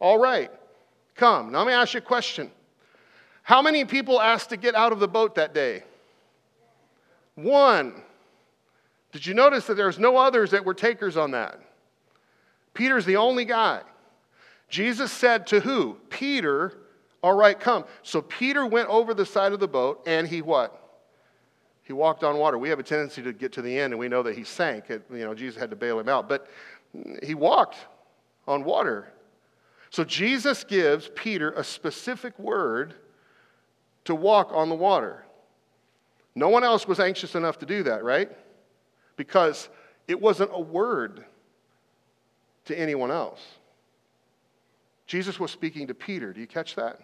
All 0.00 0.18
right, 0.18 0.50
come. 1.14 1.52
Now 1.52 1.58
let 1.58 1.66
me 1.68 1.72
ask 1.74 1.94
you 1.94 1.98
a 1.98 2.02
question. 2.02 2.50
How 3.44 3.62
many 3.62 3.84
people 3.84 4.20
asked 4.20 4.48
to 4.50 4.56
get 4.56 4.74
out 4.74 4.90
of 4.90 4.98
the 4.98 5.08
boat 5.08 5.36
that 5.36 5.54
day? 5.54 5.84
One. 7.36 8.02
Did 9.12 9.26
you 9.26 9.34
notice 9.34 9.66
that 9.66 9.76
there's 9.76 9.98
no 9.98 10.16
others 10.16 10.52
that 10.52 10.64
were 10.64 10.74
takers 10.74 11.16
on 11.16 11.32
that? 11.32 11.60
Peter's 12.74 13.04
the 13.04 13.16
only 13.16 13.44
guy. 13.44 13.82
Jesus 14.68 15.10
said 15.10 15.46
to 15.48 15.60
who? 15.60 15.96
Peter, 16.08 16.78
all 17.22 17.34
right, 17.34 17.58
come. 17.58 17.84
So 18.02 18.22
Peter 18.22 18.64
went 18.64 18.88
over 18.88 19.14
the 19.14 19.26
side 19.26 19.52
of 19.52 19.60
the 19.60 19.68
boat 19.68 20.02
and 20.06 20.28
he 20.28 20.42
what? 20.42 20.76
He 21.82 21.92
walked 21.92 22.22
on 22.22 22.38
water. 22.38 22.56
We 22.56 22.68
have 22.68 22.78
a 22.78 22.84
tendency 22.84 23.20
to 23.22 23.32
get 23.32 23.52
to 23.54 23.62
the 23.62 23.76
end 23.76 23.92
and 23.92 23.98
we 23.98 24.08
know 24.08 24.22
that 24.22 24.36
he 24.36 24.44
sank. 24.44 24.90
It, 24.90 25.02
you 25.10 25.24
know, 25.24 25.34
Jesus 25.34 25.60
had 25.60 25.70
to 25.70 25.76
bail 25.76 25.98
him 25.98 26.08
out. 26.08 26.28
But, 26.28 26.46
he 27.22 27.34
walked 27.34 27.76
on 28.46 28.64
water. 28.64 29.12
So 29.90 30.04
Jesus 30.04 30.64
gives 30.64 31.10
Peter 31.14 31.52
a 31.52 31.64
specific 31.64 32.38
word 32.38 32.94
to 34.04 34.14
walk 34.14 34.50
on 34.52 34.68
the 34.68 34.74
water. 34.74 35.24
No 36.34 36.48
one 36.48 36.64
else 36.64 36.86
was 36.86 37.00
anxious 37.00 37.34
enough 37.34 37.58
to 37.58 37.66
do 37.66 37.82
that, 37.84 38.04
right? 38.04 38.30
Because 39.16 39.68
it 40.06 40.20
wasn't 40.20 40.50
a 40.52 40.60
word 40.60 41.24
to 42.70 42.78
anyone 42.78 43.10
else. 43.10 43.40
Jesus 45.06 45.38
was 45.38 45.50
speaking 45.50 45.86
to 45.88 45.94
Peter. 45.94 46.32
Do 46.32 46.40
you 46.40 46.46
catch 46.46 46.76
that? 46.76 47.00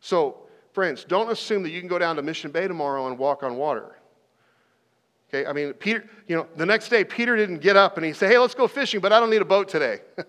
So, 0.00 0.38
friends, 0.72 1.04
don't 1.04 1.30
assume 1.30 1.62
that 1.64 1.70
you 1.70 1.80
can 1.80 1.88
go 1.88 1.98
down 1.98 2.16
to 2.16 2.22
Mission 2.22 2.50
Bay 2.50 2.68
tomorrow 2.68 3.08
and 3.08 3.18
walk 3.18 3.42
on 3.42 3.56
water. 3.56 3.96
Okay, 5.28 5.44
I 5.44 5.52
mean, 5.52 5.72
Peter, 5.74 6.08
you 6.26 6.36
know, 6.36 6.46
the 6.56 6.64
next 6.64 6.88
day, 6.88 7.04
Peter 7.04 7.36
didn't 7.36 7.58
get 7.58 7.76
up 7.76 7.96
and 7.96 8.06
he 8.06 8.12
said, 8.12 8.30
hey, 8.30 8.38
let's 8.38 8.54
go 8.54 8.66
fishing, 8.66 9.00
but 9.00 9.12
I 9.12 9.20
don't 9.20 9.30
need 9.30 9.42
a 9.42 9.44
boat 9.44 9.68
today. 9.68 10.00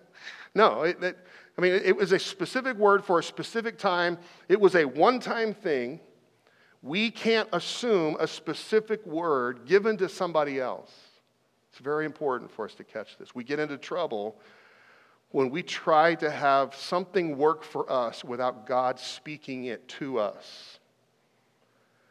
no, 0.56 0.84
it, 0.84 1.02
it, 1.02 1.18
I 1.58 1.62
mean, 1.62 1.74
it 1.74 1.96
was 1.96 2.12
a 2.12 2.20
specific 2.20 2.76
word 2.76 3.06
for 3.06 3.20
a 3.20 3.24
specific 3.24 3.78
time, 3.78 4.18
it 4.48 4.60
was 4.60 4.76
a 4.76 4.86
one 4.86 5.20
time 5.20 5.54
thing. 5.54 6.00
We 6.82 7.12
can't 7.12 7.50
assume 7.52 8.16
a 8.20 8.28
specific 8.28 9.06
word 9.06 9.66
given 9.66 9.98
to 9.98 10.08
somebody 10.08 10.60
else. 10.60 10.92
It's 11.80 11.86
very 11.86 12.06
important 12.06 12.52
for 12.52 12.66
us 12.66 12.76
to 12.76 12.84
catch 12.84 13.18
this. 13.18 13.34
We 13.34 13.46
get 13.46 13.58
into 13.58 13.78
trouble 13.78 14.38
when 15.32 15.50
we 15.50 15.64
try 15.64 16.14
to 16.16 16.30
have 16.30 16.76
something 16.76 17.38
work 17.38 17.64
for 17.64 17.90
us 17.90 18.22
without 18.22 18.68
God 18.68 19.00
speaking 19.00 19.64
it 19.64 19.88
to 19.88 20.20
us. 20.20 20.80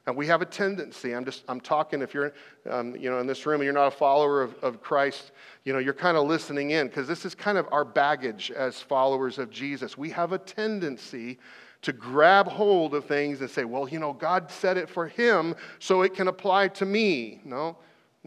And 0.06 0.16
we 0.16 0.26
have 0.26 0.40
a 0.40 0.46
tendency, 0.46 1.14
I'm 1.14 1.26
just, 1.26 1.44
I'm 1.48 1.60
talking, 1.60 2.00
if 2.00 2.14
you're, 2.14 2.32
um, 2.70 2.96
you 2.96 3.10
know, 3.10 3.18
in 3.18 3.26
this 3.26 3.44
room 3.44 3.56
and 3.56 3.64
you're 3.64 3.75
not 3.75 3.88
a 3.88 3.96
follower 3.96 4.40
of, 4.40 4.54
of 4.62 4.80
Christ, 4.80 5.32
you 5.64 5.75
know, 5.75 5.78
you're 5.78 5.92
kind 5.92 6.16
of 6.16 6.26
listening 6.26 6.70
in 6.70 6.87
because 6.87 7.06
this 7.06 7.26
is 7.26 7.34
kind 7.34 7.58
of 7.58 7.68
our 7.70 7.84
baggage 7.84 8.50
as 8.50 8.80
followers 8.80 9.38
of 9.38 9.50
Jesus. 9.50 9.98
We 9.98 10.08
have 10.08 10.32
a 10.32 10.38
tendency 10.38 11.38
to 11.82 11.92
grab 11.92 12.48
hold 12.48 12.94
of 12.94 13.04
things 13.04 13.42
and 13.42 13.50
say, 13.50 13.64
well, 13.64 13.87
you 13.87 13.98
know, 13.98 14.14
God 14.14 14.50
said 14.50 14.78
it 14.78 14.88
for 14.88 15.08
him, 15.08 15.54
so 15.78 16.00
it 16.00 16.14
can 16.14 16.28
apply 16.28 16.68
to 16.68 16.87
me. 16.87 17.42
No, 17.44 17.76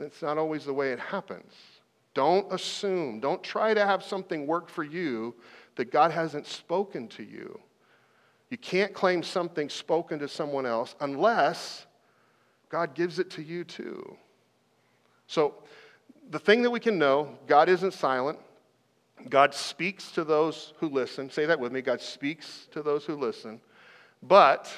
that's 0.01 0.21
not 0.21 0.37
always 0.37 0.65
the 0.65 0.73
way 0.73 0.91
it 0.91 0.99
happens. 0.99 1.53
Don't 2.13 2.51
assume, 2.51 3.19
don't 3.19 3.41
try 3.41 3.73
to 3.73 3.85
have 3.85 4.03
something 4.03 4.45
work 4.45 4.69
for 4.69 4.83
you 4.83 5.33
that 5.75 5.91
God 5.91 6.11
hasn't 6.11 6.45
spoken 6.45 7.07
to 7.09 7.23
you. 7.23 7.59
You 8.49 8.57
can't 8.57 8.93
claim 8.93 9.23
something 9.23 9.69
spoken 9.69 10.19
to 10.19 10.27
someone 10.27 10.65
else 10.65 10.95
unless 10.99 11.85
God 12.69 12.95
gives 12.95 13.17
it 13.17 13.29
to 13.31 13.43
you 13.43 13.63
too. 13.63 14.17
So, 15.27 15.55
the 16.29 16.39
thing 16.39 16.61
that 16.63 16.69
we 16.69 16.79
can 16.79 16.97
know 16.97 17.37
God 17.47 17.69
isn't 17.69 17.93
silent. 17.93 18.39
God 19.29 19.53
speaks 19.53 20.11
to 20.13 20.23
those 20.23 20.73
who 20.79 20.89
listen. 20.89 21.29
Say 21.29 21.45
that 21.45 21.59
with 21.59 21.71
me 21.71 21.81
God 21.81 22.01
speaks 22.01 22.67
to 22.71 22.81
those 22.81 23.05
who 23.05 23.15
listen. 23.15 23.61
But 24.23 24.71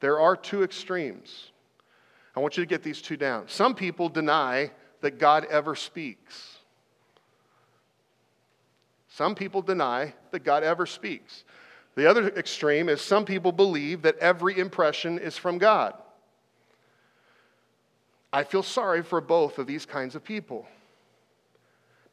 there 0.00 0.18
are 0.18 0.36
two 0.36 0.62
extremes. 0.62 1.50
I 2.36 2.40
want 2.40 2.58
you 2.58 2.62
to 2.62 2.68
get 2.68 2.82
these 2.82 3.00
two 3.00 3.16
down. 3.16 3.48
Some 3.48 3.74
people 3.74 4.10
deny 4.10 4.70
that 5.00 5.18
God 5.18 5.46
ever 5.46 5.74
speaks. 5.74 6.58
Some 9.08 9.34
people 9.34 9.62
deny 9.62 10.12
that 10.32 10.44
God 10.44 10.62
ever 10.62 10.84
speaks. 10.84 11.44
The 11.94 12.08
other 12.08 12.28
extreme 12.28 12.90
is 12.90 13.00
some 13.00 13.24
people 13.24 13.52
believe 13.52 14.02
that 14.02 14.18
every 14.18 14.58
impression 14.58 15.18
is 15.18 15.38
from 15.38 15.56
God. 15.56 15.94
I 18.30 18.44
feel 18.44 18.62
sorry 18.62 19.02
for 19.02 19.22
both 19.22 19.58
of 19.58 19.66
these 19.66 19.86
kinds 19.86 20.14
of 20.14 20.22
people. 20.22 20.66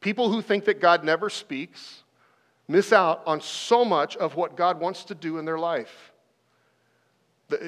People 0.00 0.30
who 0.30 0.40
think 0.40 0.64
that 0.64 0.80
God 0.80 1.04
never 1.04 1.28
speaks 1.28 2.02
miss 2.66 2.94
out 2.94 3.22
on 3.26 3.42
so 3.42 3.84
much 3.84 4.16
of 4.16 4.36
what 4.36 4.56
God 4.56 4.80
wants 4.80 5.04
to 5.04 5.14
do 5.14 5.36
in 5.36 5.44
their 5.44 5.58
life 5.58 6.13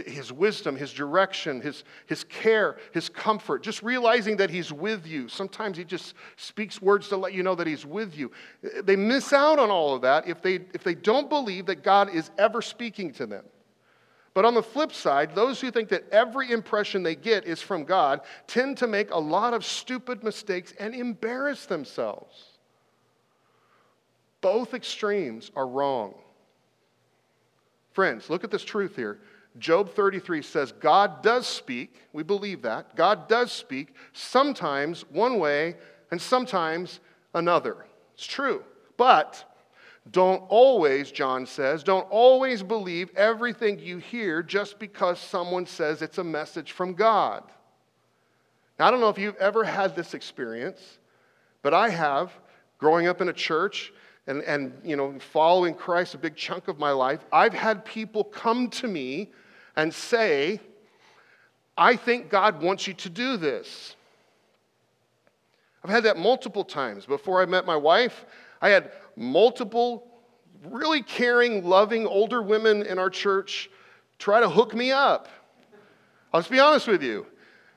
his 0.07 0.33
wisdom, 0.33 0.75
his 0.75 0.93
direction, 0.93 1.61
his, 1.61 1.85
his 2.07 2.25
care, 2.25 2.79
his 2.93 3.09
comfort, 3.09 3.63
just 3.63 3.83
realizing 3.83 4.37
that 4.39 4.49
he's 4.49 4.73
with 4.73 5.07
you. 5.07 5.29
Sometimes 5.29 5.77
he 5.77 5.85
just 5.85 6.15
speaks 6.37 6.81
words 6.81 7.09
to 7.09 7.17
let 7.17 7.35
you 7.35 7.43
know 7.43 7.55
that 7.55 7.67
he's 7.67 7.85
with 7.85 8.17
you. 8.17 8.31
They 8.83 8.97
miss 8.97 9.33
out 9.33 9.59
on 9.59 9.71
all 9.71 9.95
of 9.95 10.03
that 10.03 10.27
if 10.27 10.41
they, 10.41 10.61
if 10.73 10.83
they 10.83 10.95
don't 10.95 11.29
believe 11.29 11.67
that 11.67 11.83
God 11.83 12.15
is 12.15 12.31
ever 12.39 12.63
speaking 12.63 13.13
to 13.15 13.27
them. 13.27 13.45
But 14.33 14.45
on 14.45 14.55
the 14.55 14.63
flip 14.63 14.93
side, 14.93 15.35
those 15.35 15.61
who 15.61 15.71
think 15.71 15.89
that 15.91 16.05
every 16.11 16.53
impression 16.53 17.03
they 17.03 17.15
get 17.15 17.47
is 17.47 17.63
from 17.63 17.85
God 17.85 18.21
tend 18.47 18.79
to 18.79 18.87
make 18.87 19.11
a 19.11 19.19
lot 19.19 19.55
of 19.55 19.65
stupid 19.65 20.23
mistakes 20.23 20.75
and 20.79 20.95
embarrass 20.95 21.67
themselves. 21.67 22.59
Both 24.41 24.75
extremes 24.75 25.51
are 25.57 25.67
wrong. 25.67 26.15
Friends, 27.93 28.29
look 28.29 28.45
at 28.45 28.51
this 28.51 28.63
truth 28.65 28.95
here. 28.95 29.21
Job 29.59 29.91
33 29.91 30.43
says, 30.43 30.73
God 30.73 31.23
does 31.23 31.47
speak. 31.47 31.95
We 32.13 32.23
believe 32.23 32.63
that. 32.63 32.97
God 32.97 33.29
does 33.29 33.53
speak, 33.53 33.95
sometimes 34.13 35.05
one 35.11 35.39
way 35.39 35.77
and 36.11 36.21
sometimes 36.21 37.01
another. 37.35 37.87
It's 38.15 38.27
true. 38.27 38.63
But 38.97 39.45
don't 40.11 40.43
always, 40.49 41.11
John 41.11 41.47
says, 41.47 41.83
don't 41.83 42.07
always 42.11 42.63
believe 42.63 43.11
everything 43.17 43.79
you 43.79 43.99
hear 43.99 44.43
just 44.43 44.79
because 44.79 45.19
someone 45.19 45.67
says 45.67 46.03
it's 46.03 46.19
a 46.19 46.25
message 46.25 46.73
from 46.73 46.95
God. 46.95 47.43
Now, 48.79 48.87
I 48.87 48.91
don't 48.91 49.01
know 49.01 49.09
if 49.09 49.19
you've 49.19 49.37
ever 49.37 49.65
had 49.65 49.97
this 49.97 50.15
experience, 50.15 50.99
but 51.63 51.75
I 51.75 51.89
have 51.89 52.31
growing 52.79 53.07
up 53.07 53.21
in 53.21 53.29
a 53.29 53.33
church 53.33 53.93
and, 54.27 54.43
and 54.43 54.73
you 54.85 54.97
know, 54.97 55.19
following 55.19 55.75
Christ 55.75 56.15
a 56.15 56.19
big 56.19 56.37
chunk 56.37 56.69
of 56.69 56.79
my 56.79 56.91
life. 56.91 57.21
I've 57.33 57.55
had 57.55 57.85
people 57.85 58.25
come 58.25 58.69
to 58.71 58.89
me 58.89 59.31
and 59.77 59.93
say, 59.93 60.61
I 61.77 61.97
think 61.97 62.31
God 62.31 62.63
wants 62.63 62.87
you 62.87 62.95
to 62.95 63.11
do 63.11 63.37
this. 63.37 63.95
I've 65.85 65.91
had 65.91 66.05
that 66.05 66.17
multiple 66.17 66.65
times. 66.65 67.07
Before 67.07 67.41
I 67.41 67.47
met 67.47 67.67
my 67.67 67.77
wife, 67.77 68.25
I 68.61 68.71
had 68.71 68.93
multiple 69.15 70.09
really 70.65 71.03
caring, 71.03 71.65
loving 71.65 72.07
older 72.07 72.43
women 72.43 72.83
in 72.83 72.99
our 72.99 73.11
church 73.11 73.71
try 74.19 74.41
to 74.41 74.49
hook 74.49 74.75
me 74.75 74.91
up. 74.91 75.29
I'll 76.33 76.41
just 76.41 76.51
be 76.51 76.59
honest 76.59 76.89
with 76.89 77.03
you. 77.03 77.27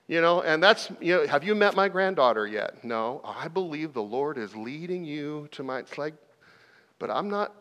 You 0.07 0.21
know, 0.21 0.41
and 0.41 0.63
that's, 0.63 0.89
you 0.99 1.17
know, 1.17 1.27
have 1.27 1.43
you 1.43 1.53
met 1.53 1.75
my 1.75 1.87
granddaughter 1.87 2.47
yet? 2.47 2.83
No. 2.83 3.21
I 3.23 3.47
believe 3.47 3.93
the 3.93 4.01
Lord 4.01 4.39
is 4.39 4.55
leading 4.55 5.05
you 5.05 5.47
to 5.51 5.61
my, 5.61 5.79
it's 5.79 5.99
like, 5.99 6.15
but 6.97 7.11
I'm 7.11 7.29
not 7.29 7.53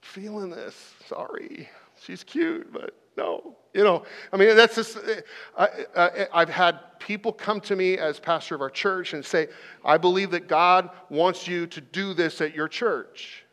feeling 0.00 0.48
this. 0.48 0.94
Sorry. 1.06 1.68
She's 2.00 2.24
cute, 2.24 2.72
but 2.72 2.94
no. 3.20 3.56
You 3.72 3.84
know, 3.84 4.02
I 4.32 4.36
mean, 4.36 4.56
that's 4.56 4.74
just, 4.74 4.96
eh, 4.96 5.20
I, 5.56 5.68
I, 5.94 6.08
eh, 6.08 6.26
have 6.32 6.48
had 6.48 6.98
people 6.98 7.32
come 7.32 7.60
to 7.60 7.76
me 7.76 7.98
as 7.98 8.18
pastor 8.18 8.56
of 8.56 8.60
our 8.60 8.70
church 8.70 9.14
and 9.14 9.24
say, 9.24 9.46
I 9.84 9.96
believe 9.96 10.32
that 10.32 10.48
God 10.48 10.90
wants 11.08 11.46
you 11.46 11.68
to 11.68 11.80
do 11.80 12.12
this 12.12 12.40
at 12.40 12.52
your 12.52 12.66
church. 12.66 13.44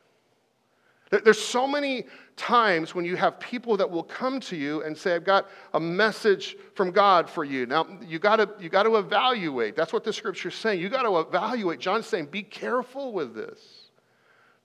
There's 1.12 1.40
so 1.40 1.68
many 1.68 2.06
times 2.36 2.96
when 2.96 3.06
you 3.06 3.16
have 3.16 3.40
people 3.40 3.78
that 3.78 3.90
will 3.90 4.04
come 4.04 4.40
to 4.42 4.56
you 4.56 4.84
and 4.84 4.98
say, 4.98 5.16
I've 5.16 5.24
got 5.24 5.48
a 5.74 5.80
message 5.80 6.58
from 6.74 6.92
God 6.92 7.30
for 7.30 7.44
you. 7.44 7.66
Now, 7.66 7.88
you 8.06 8.20
gotta, 8.20 8.50
you 8.60 8.70
gotta 8.70 8.94
evaluate. 8.96 9.76
That's 9.76 9.94
what 9.94 10.04
the 10.04 10.12
scripture's 10.12 10.56
saying. 10.56 10.82
You 10.82 10.90
gotta 10.90 11.16
evaluate. 11.16 11.80
John's 11.80 12.08
saying, 12.08 12.26
be 12.26 12.44
careful 12.44 13.14
with 13.14 13.36
this. 13.36 13.60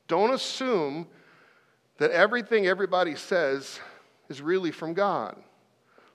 Don't 0.09 0.33
assume 0.33 1.07
that 1.99 2.11
everything 2.11 2.67
everybody 2.67 3.15
says 3.15 3.79
is 4.29 4.41
really 4.41 4.71
from 4.71 4.95
God. 4.95 5.37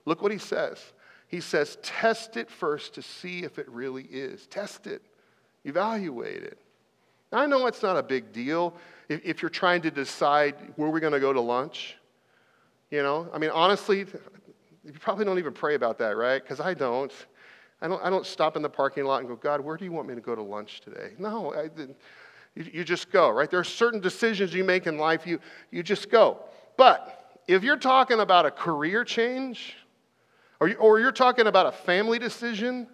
Look 0.04 0.22
what 0.22 0.32
he 0.32 0.38
says. 0.38 0.78
He 1.28 1.40
says, 1.40 1.76
test 1.82 2.36
it 2.36 2.50
first 2.50 2.94
to 2.94 3.02
see 3.02 3.40
if 3.40 3.58
it 3.58 3.68
really 3.68 4.04
is. 4.04 4.46
Test 4.46 4.86
it, 4.86 5.02
evaluate 5.64 6.42
it. 6.42 6.58
Now, 7.30 7.40
I 7.40 7.46
know 7.46 7.66
it's 7.66 7.82
not 7.82 7.98
a 7.98 8.02
big 8.02 8.32
deal 8.32 8.74
if, 9.08 9.20
if 9.24 9.42
you're 9.42 9.50
trying 9.50 9.82
to 9.82 9.90
decide 9.90 10.54
where 10.76 10.88
we're 10.88 11.00
going 11.00 11.12
to 11.12 11.20
go 11.20 11.32
to 11.32 11.40
lunch. 11.40 11.96
You 12.90 13.02
know, 13.02 13.28
I 13.34 13.38
mean, 13.38 13.50
honestly, 13.50 14.06
you 14.84 14.92
probably 15.00 15.26
don't 15.26 15.38
even 15.38 15.52
pray 15.52 15.74
about 15.74 15.98
that, 15.98 16.16
right? 16.16 16.42
Because 16.42 16.60
I 16.60 16.72
don't. 16.72 17.12
I 17.80 17.86
don't, 17.86 18.02
I 18.02 18.10
don't 18.10 18.26
stop 18.26 18.56
in 18.56 18.62
the 18.62 18.68
parking 18.68 19.04
lot 19.04 19.20
and 19.20 19.28
go, 19.28 19.36
God, 19.36 19.60
where 19.60 19.76
do 19.76 19.84
you 19.84 19.92
want 19.92 20.08
me 20.08 20.14
to 20.16 20.20
go 20.20 20.34
to 20.34 20.42
lunch 20.42 20.80
today? 20.80 21.12
No, 21.16 21.54
I, 21.54 21.70
you, 22.56 22.66
you 22.72 22.84
just 22.84 23.12
go, 23.12 23.30
right? 23.30 23.48
There 23.48 23.60
are 23.60 23.64
certain 23.64 24.00
decisions 24.00 24.52
you 24.52 24.64
make 24.64 24.88
in 24.88 24.98
life, 24.98 25.26
you, 25.26 25.38
you 25.70 25.84
just 25.84 26.10
go. 26.10 26.40
But 26.76 27.27
if 27.48 27.64
you're 27.64 27.78
talking 27.78 28.20
about 28.20 28.44
a 28.44 28.50
career 28.50 29.04
change, 29.04 29.74
or, 30.60 30.72
or 30.76 31.00
you're 31.00 31.10
talking 31.10 31.46
about 31.46 31.66
a 31.66 31.72
family 31.72 32.18
decision, 32.18 32.86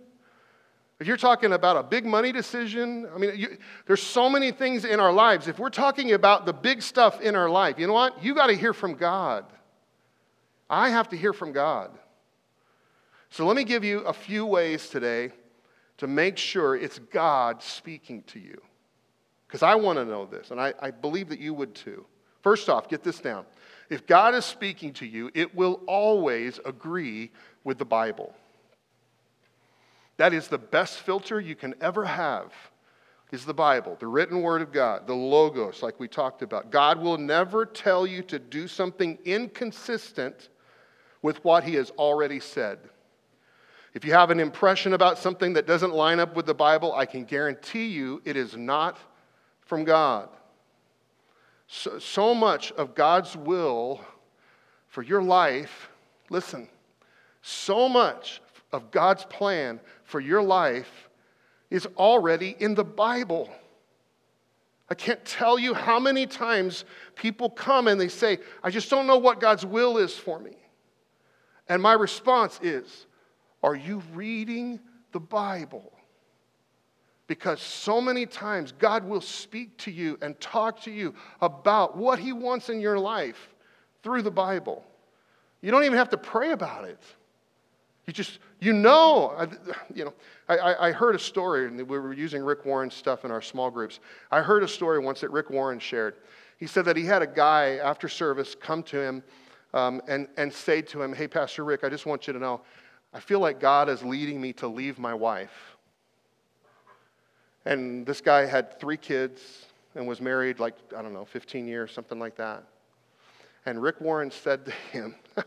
if 1.00 1.08
you're 1.08 1.16
talking 1.16 1.52
about 1.52 1.76
a 1.76 1.82
big 1.82 2.06
money 2.06 2.30
decision, 2.30 3.08
I 3.12 3.18
mean, 3.18 3.32
you, 3.34 3.58
there's 3.86 4.02
so 4.02 4.30
many 4.30 4.52
things 4.52 4.84
in 4.84 5.00
our 5.00 5.12
lives. 5.12 5.48
If 5.48 5.58
we're 5.58 5.70
talking 5.70 6.12
about 6.12 6.46
the 6.46 6.52
big 6.52 6.82
stuff 6.82 7.20
in 7.20 7.34
our 7.34 7.50
life, 7.50 7.80
you 7.80 7.88
know 7.88 7.92
what? 7.92 8.22
You 8.22 8.32
got 8.34 8.46
to 8.46 8.54
hear 8.56 8.72
from 8.72 8.94
God. 8.94 9.44
I 10.70 10.88
have 10.90 11.08
to 11.08 11.16
hear 11.16 11.32
from 11.32 11.52
God. 11.52 11.90
So 13.30 13.44
let 13.44 13.56
me 13.56 13.64
give 13.64 13.82
you 13.82 14.00
a 14.00 14.12
few 14.12 14.46
ways 14.46 14.88
today 14.88 15.32
to 15.96 16.06
make 16.06 16.38
sure 16.38 16.76
it's 16.76 17.00
God 17.00 17.60
speaking 17.60 18.22
to 18.28 18.38
you. 18.38 18.62
Because 19.48 19.64
I 19.64 19.74
want 19.74 19.98
to 19.98 20.04
know 20.04 20.26
this, 20.26 20.52
and 20.52 20.60
I, 20.60 20.74
I 20.80 20.92
believe 20.92 21.28
that 21.30 21.40
you 21.40 21.54
would 21.54 21.74
too. 21.74 22.06
First 22.42 22.68
off, 22.68 22.88
get 22.88 23.02
this 23.02 23.18
down. 23.18 23.46
If 23.90 24.06
God 24.06 24.34
is 24.34 24.44
speaking 24.44 24.92
to 24.94 25.06
you, 25.06 25.30
it 25.34 25.54
will 25.54 25.80
always 25.86 26.58
agree 26.64 27.30
with 27.64 27.78
the 27.78 27.84
Bible. 27.84 28.34
That 30.16 30.32
is 30.32 30.48
the 30.48 30.58
best 30.58 31.00
filter 31.00 31.40
you 31.40 31.56
can 31.56 31.74
ever 31.80 32.04
have 32.04 32.52
is 33.34 33.44
the 33.44 33.52
Bible, 33.54 33.96
the 33.98 34.06
written 34.06 34.42
word 34.42 34.62
of 34.62 34.72
God, 34.72 35.06
the 35.06 35.14
logos 35.14 35.82
like 35.82 35.98
we 35.98 36.06
talked 36.06 36.42
about. 36.42 36.70
God 36.70 37.00
will 37.00 37.18
never 37.18 37.66
tell 37.66 38.06
you 38.06 38.22
to 38.22 38.38
do 38.38 38.68
something 38.68 39.18
inconsistent 39.24 40.50
with 41.20 41.44
what 41.44 41.64
he 41.64 41.74
has 41.74 41.90
already 41.90 42.38
said. 42.38 42.78
If 43.92 44.04
you 44.04 44.12
have 44.12 44.30
an 44.30 44.40
impression 44.40 44.92
about 44.92 45.18
something 45.18 45.52
that 45.54 45.66
doesn't 45.66 45.92
line 45.92 46.20
up 46.20 46.36
with 46.36 46.46
the 46.46 46.54
Bible, 46.54 46.94
I 46.94 47.06
can 47.06 47.24
guarantee 47.24 47.86
you 47.86 48.22
it 48.24 48.36
is 48.36 48.56
not 48.56 48.98
from 49.62 49.84
God. 49.84 50.28
So, 51.66 51.98
so 51.98 52.34
much 52.34 52.72
of 52.72 52.94
God's 52.94 53.36
will 53.36 54.00
for 54.88 55.02
your 55.02 55.22
life, 55.22 55.90
listen, 56.30 56.68
so 57.42 57.88
much 57.88 58.40
of 58.72 58.90
God's 58.90 59.24
plan 59.24 59.80
for 60.04 60.20
your 60.20 60.42
life 60.42 61.08
is 61.70 61.86
already 61.96 62.56
in 62.58 62.74
the 62.74 62.84
Bible. 62.84 63.50
I 64.88 64.94
can't 64.94 65.24
tell 65.24 65.58
you 65.58 65.74
how 65.74 65.98
many 65.98 66.26
times 66.26 66.84
people 67.16 67.50
come 67.50 67.88
and 67.88 68.00
they 68.00 68.08
say, 68.08 68.38
I 68.62 68.70
just 68.70 68.90
don't 68.90 69.06
know 69.06 69.18
what 69.18 69.40
God's 69.40 69.64
will 69.64 69.98
is 69.98 70.14
for 70.14 70.38
me. 70.38 70.56
And 71.68 71.82
my 71.82 71.94
response 71.94 72.60
is, 72.62 73.06
Are 73.62 73.74
you 73.74 74.02
reading 74.12 74.80
the 75.12 75.20
Bible? 75.20 75.92
Because 77.26 77.60
so 77.60 78.00
many 78.00 78.26
times 78.26 78.72
God 78.72 79.04
will 79.04 79.20
speak 79.20 79.76
to 79.78 79.90
you 79.90 80.18
and 80.20 80.38
talk 80.40 80.82
to 80.82 80.90
you 80.90 81.14
about 81.40 81.96
what 81.96 82.18
He 82.18 82.32
wants 82.32 82.68
in 82.68 82.80
your 82.80 82.98
life 82.98 83.48
through 84.02 84.22
the 84.22 84.30
Bible. 84.30 84.84
You 85.62 85.70
don't 85.70 85.84
even 85.84 85.96
have 85.96 86.10
to 86.10 86.18
pray 86.18 86.52
about 86.52 86.84
it. 86.84 87.00
You 88.06 88.12
just, 88.12 88.38
you 88.60 88.74
know, 88.74 89.48
you 89.94 90.04
know. 90.04 90.14
I, 90.46 90.88
I 90.88 90.92
heard 90.92 91.14
a 91.14 91.18
story, 91.18 91.66
and 91.66 91.78
we 91.88 91.98
were 91.98 92.12
using 92.12 92.42
Rick 92.42 92.66
Warren's 92.66 92.92
stuff 92.92 93.24
in 93.24 93.30
our 93.30 93.40
small 93.40 93.70
groups. 93.70 94.00
I 94.30 94.42
heard 94.42 94.62
a 94.62 94.68
story 94.68 94.98
once 94.98 95.22
that 95.22 95.30
Rick 95.30 95.48
Warren 95.48 95.78
shared. 95.78 96.16
He 96.58 96.66
said 96.66 96.84
that 96.84 96.96
he 96.96 97.04
had 97.04 97.22
a 97.22 97.26
guy 97.26 97.76
after 97.76 98.08
service 98.08 98.54
come 98.54 98.82
to 98.84 99.00
him 99.00 99.22
um, 99.72 100.02
and, 100.06 100.28
and 100.36 100.52
say 100.52 100.82
to 100.82 101.02
him, 101.02 101.14
Hey, 101.14 101.26
Pastor 101.26 101.64
Rick, 101.64 101.82
I 101.82 101.88
just 101.88 102.04
want 102.04 102.26
you 102.26 102.34
to 102.34 102.38
know, 102.38 102.60
I 103.14 103.20
feel 103.20 103.40
like 103.40 103.58
God 103.58 103.88
is 103.88 104.02
leading 104.02 104.38
me 104.40 104.52
to 104.54 104.68
leave 104.68 104.98
my 104.98 105.14
wife. 105.14 105.76
And 107.64 108.04
this 108.06 108.20
guy 108.20 108.44
had 108.44 108.78
three 108.78 108.96
kids 108.96 109.66
and 109.94 110.06
was 110.06 110.20
married 110.20 110.58
like, 110.60 110.74
I 110.96 111.02
don't 111.02 111.14
know, 111.14 111.24
15 111.24 111.66
years, 111.66 111.92
something 111.92 112.18
like 112.18 112.36
that. 112.36 112.64
And 113.66 113.80
Rick 113.80 114.00
Warren 114.00 114.30
said 114.30 114.66
to 114.66 114.70
him, 114.92 115.14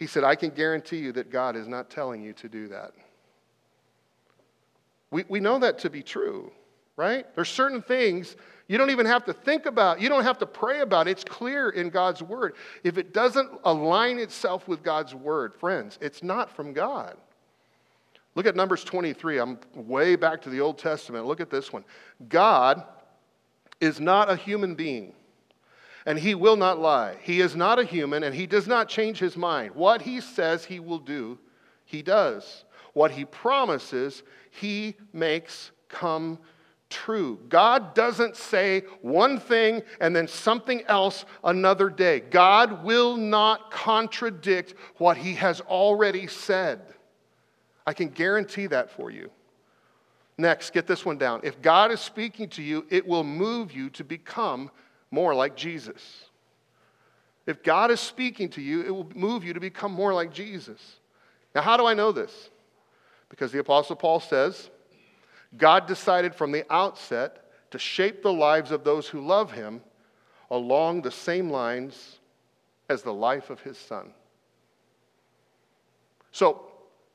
He 0.00 0.06
said, 0.06 0.24
I 0.24 0.34
can 0.34 0.48
guarantee 0.48 0.96
you 0.96 1.12
that 1.12 1.30
God 1.30 1.56
is 1.56 1.68
not 1.68 1.90
telling 1.90 2.22
you 2.22 2.32
to 2.32 2.48
do 2.48 2.68
that. 2.68 2.92
We, 5.10 5.26
we 5.28 5.40
know 5.40 5.58
that 5.58 5.78
to 5.80 5.90
be 5.90 6.02
true, 6.02 6.50
right? 6.96 7.26
There's 7.34 7.50
certain 7.50 7.82
things 7.82 8.34
you 8.66 8.78
don't 8.78 8.88
even 8.88 9.04
have 9.04 9.26
to 9.26 9.34
think 9.34 9.66
about, 9.66 10.00
you 10.00 10.08
don't 10.08 10.22
have 10.22 10.38
to 10.38 10.46
pray 10.46 10.80
about. 10.80 11.06
It's 11.06 11.22
clear 11.22 11.68
in 11.68 11.90
God's 11.90 12.22
word. 12.22 12.54
If 12.82 12.96
it 12.96 13.12
doesn't 13.12 13.50
align 13.64 14.18
itself 14.18 14.66
with 14.66 14.82
God's 14.82 15.14
word, 15.14 15.54
friends, 15.54 15.98
it's 16.00 16.22
not 16.22 16.50
from 16.50 16.72
God. 16.72 17.18
Look 18.40 18.46
at 18.46 18.56
Numbers 18.56 18.84
23. 18.84 19.36
I'm 19.36 19.58
way 19.74 20.16
back 20.16 20.40
to 20.40 20.48
the 20.48 20.62
Old 20.62 20.78
Testament. 20.78 21.26
Look 21.26 21.42
at 21.42 21.50
this 21.50 21.74
one. 21.74 21.84
God 22.26 22.82
is 23.82 24.00
not 24.00 24.30
a 24.30 24.34
human 24.34 24.74
being, 24.74 25.12
and 26.06 26.18
he 26.18 26.34
will 26.34 26.56
not 26.56 26.78
lie. 26.78 27.16
He 27.20 27.42
is 27.42 27.54
not 27.54 27.78
a 27.78 27.84
human, 27.84 28.22
and 28.22 28.34
he 28.34 28.46
does 28.46 28.66
not 28.66 28.88
change 28.88 29.18
his 29.18 29.36
mind. 29.36 29.74
What 29.74 30.00
he 30.00 30.22
says 30.22 30.64
he 30.64 30.80
will 30.80 31.00
do, 31.00 31.38
he 31.84 32.00
does. 32.00 32.64
What 32.94 33.10
he 33.10 33.26
promises, 33.26 34.22
he 34.50 34.96
makes 35.12 35.70
come 35.90 36.38
true. 36.88 37.40
God 37.50 37.92
doesn't 37.92 38.36
say 38.36 38.84
one 39.02 39.38
thing 39.38 39.82
and 40.00 40.16
then 40.16 40.26
something 40.26 40.82
else 40.86 41.26
another 41.44 41.90
day. 41.90 42.20
God 42.20 42.84
will 42.84 43.18
not 43.18 43.70
contradict 43.70 44.72
what 44.96 45.18
he 45.18 45.34
has 45.34 45.60
already 45.60 46.26
said. 46.26 46.80
I 47.90 47.92
can 47.92 48.08
guarantee 48.08 48.68
that 48.68 48.88
for 48.92 49.10
you. 49.10 49.32
Next, 50.38 50.72
get 50.72 50.86
this 50.86 51.04
one 51.04 51.18
down. 51.18 51.40
If 51.42 51.60
God 51.60 51.90
is 51.90 51.98
speaking 51.98 52.48
to 52.50 52.62
you, 52.62 52.86
it 52.88 53.04
will 53.04 53.24
move 53.24 53.72
you 53.72 53.90
to 53.90 54.04
become 54.04 54.70
more 55.10 55.34
like 55.34 55.56
Jesus. 55.56 56.26
If 57.48 57.64
God 57.64 57.90
is 57.90 57.98
speaking 57.98 58.48
to 58.50 58.62
you, 58.62 58.82
it 58.82 58.90
will 58.90 59.10
move 59.16 59.42
you 59.42 59.52
to 59.54 59.58
become 59.58 59.90
more 59.90 60.14
like 60.14 60.32
Jesus. 60.32 61.00
Now, 61.52 61.62
how 61.62 61.76
do 61.76 61.84
I 61.84 61.94
know 61.94 62.12
this? 62.12 62.50
Because 63.28 63.50
the 63.50 63.58
Apostle 63.58 63.96
Paul 63.96 64.20
says, 64.20 64.70
God 65.56 65.88
decided 65.88 66.32
from 66.32 66.52
the 66.52 66.64
outset 66.72 67.50
to 67.72 67.78
shape 67.80 68.22
the 68.22 68.32
lives 68.32 68.70
of 68.70 68.84
those 68.84 69.08
who 69.08 69.20
love 69.20 69.50
him 69.50 69.80
along 70.48 71.02
the 71.02 71.10
same 71.10 71.50
lines 71.50 72.20
as 72.88 73.02
the 73.02 73.12
life 73.12 73.50
of 73.50 73.62
his 73.62 73.76
son. 73.76 74.12
So, 76.30 76.69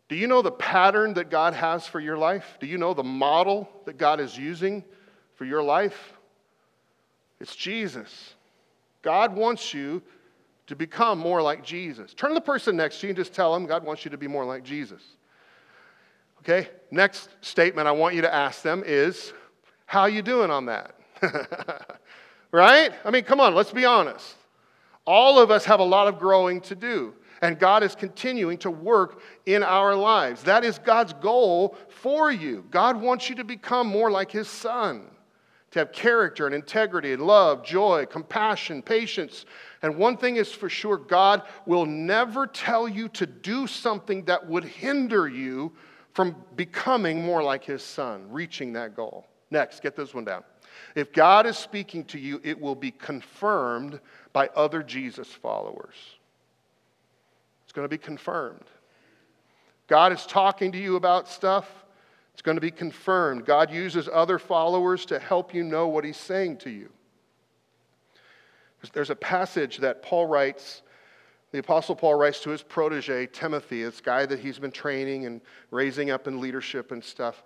do 0.07 0.15
you 0.15 0.27
know 0.27 0.41
the 0.41 0.51
pattern 0.51 1.15
that 1.15 1.29
God 1.29 1.53
has 1.53 1.87
for 1.87 1.99
your 1.99 2.17
life? 2.17 2.57
Do 2.59 2.67
you 2.67 2.77
know 2.77 2.93
the 2.93 3.03
model 3.03 3.69
that 3.85 3.97
God 3.97 4.19
is 4.19 4.37
using 4.37 4.83
for 5.35 5.45
your 5.45 5.63
life? 5.63 6.13
It's 7.39 7.55
Jesus. 7.55 8.35
God 9.01 9.35
wants 9.35 9.73
you 9.73 10.01
to 10.67 10.75
become 10.75 11.19
more 11.19 11.41
like 11.41 11.63
Jesus. 11.63 12.13
Turn 12.13 12.31
to 12.31 12.33
the 12.35 12.41
person 12.41 12.75
next 12.75 12.99
to 12.99 13.07
you 13.07 13.11
and 13.11 13.17
just 13.17 13.33
tell 13.33 13.53
them 13.53 13.65
God 13.65 13.83
wants 13.83 14.05
you 14.05 14.11
to 14.11 14.17
be 14.17 14.27
more 14.27 14.45
like 14.45 14.63
Jesus. 14.63 15.01
Okay? 16.39 16.69
Next 16.91 17.29
statement 17.41 17.87
I 17.87 17.91
want 17.91 18.15
you 18.15 18.21
to 18.21 18.33
ask 18.33 18.61
them 18.61 18.83
is, 18.85 19.33
how 19.85 20.05
you 20.05 20.21
doing 20.21 20.49
on 20.49 20.65
that? 20.65 20.95
right? 22.51 22.91
I 23.03 23.11
mean, 23.11 23.23
come 23.23 23.39
on, 23.39 23.53
let's 23.55 23.71
be 23.71 23.85
honest. 23.85 24.35
All 25.05 25.39
of 25.39 25.51
us 25.51 25.65
have 25.65 25.79
a 25.79 25.83
lot 25.83 26.07
of 26.07 26.17
growing 26.17 26.61
to 26.61 26.75
do, 26.75 27.13
and 27.45 27.59
God 27.59 27.83
is 27.83 27.93
continuing 27.93 28.57
to 28.57 28.71
work 28.71 29.21
in 29.45 29.61
our 29.61 29.93
lives. 29.93 30.41
That 30.43 30.65
is 30.65 30.79
God's 30.79 31.13
goal 31.13 31.77
for 31.89 32.31
you. 32.31 32.65
God 32.71 32.99
wants 32.99 33.29
you 33.29 33.35
to 33.35 33.43
become 33.43 33.85
more 33.85 34.09
like 34.09 34.31
His 34.31 34.47
Son, 34.47 35.03
to 35.69 35.79
have 35.79 35.91
character 35.91 36.47
and 36.47 36.55
integrity 36.55 37.13
and 37.13 37.21
love, 37.21 37.63
joy, 37.63 38.07
compassion, 38.07 38.81
patience. 38.81 39.45
And 39.83 39.95
one 39.95 40.17
thing 40.17 40.37
is 40.37 40.51
for 40.51 40.69
sure 40.69 40.97
God 40.97 41.43
will 41.67 41.85
never 41.85 42.47
tell 42.47 42.87
you 42.87 43.09
to 43.09 43.27
do 43.27 43.67
something 43.67 44.25
that 44.25 44.47
would 44.47 44.63
hinder 44.63 45.27
you 45.27 45.71
from 46.13 46.35
becoming 46.55 47.23
more 47.23 47.43
like 47.43 47.63
his 47.63 47.83
son, 47.83 48.25
reaching 48.31 48.73
that 48.73 48.95
goal. 48.95 49.27
Next, 49.51 49.83
get 49.83 49.95
this 49.95 50.15
one 50.15 50.25
down. 50.25 50.43
If 50.95 51.13
God 51.13 51.45
is 51.45 51.59
speaking 51.59 52.05
to 52.05 52.17
you, 52.17 52.41
it 52.43 52.59
will 52.59 52.73
be 52.73 52.89
confirmed 52.89 53.99
by 54.33 54.47
other 54.55 54.81
Jesus 54.81 55.27
followers. 55.27 55.93
Going 57.75 57.83
to 57.83 57.89
be 57.89 57.97
confirmed. 57.97 58.63
God 59.87 60.13
is 60.13 60.25
talking 60.25 60.71
to 60.71 60.77
you 60.77 60.95
about 60.95 61.27
stuff, 61.27 61.69
it's 62.33 62.41
going 62.41 62.55
to 62.55 62.61
be 62.61 62.71
confirmed. 62.71 63.45
God 63.45 63.69
uses 63.69 64.09
other 64.11 64.39
followers 64.39 65.05
to 65.07 65.19
help 65.19 65.53
you 65.53 65.63
know 65.63 65.87
what 65.87 66.05
he's 66.05 66.17
saying 66.17 66.57
to 66.59 66.69
you. 66.69 66.89
There's 68.93 69.09
a 69.09 69.15
passage 69.15 69.77
that 69.77 70.01
Paul 70.01 70.25
writes 70.25 70.83
the 71.51 71.59
Apostle 71.59 71.95
Paul 71.95 72.15
writes 72.15 72.41
to 72.41 72.49
his 72.49 72.61
protege, 72.61 73.27
Timothy, 73.27 73.83
this 73.83 74.01
guy 74.01 74.25
that 74.25 74.39
he's 74.39 74.59
been 74.59 74.71
training 74.71 75.25
and 75.25 75.39
raising 75.71 76.09
up 76.09 76.27
in 76.27 76.41
leadership 76.41 76.91
and 76.91 77.01
stuff. 77.01 77.43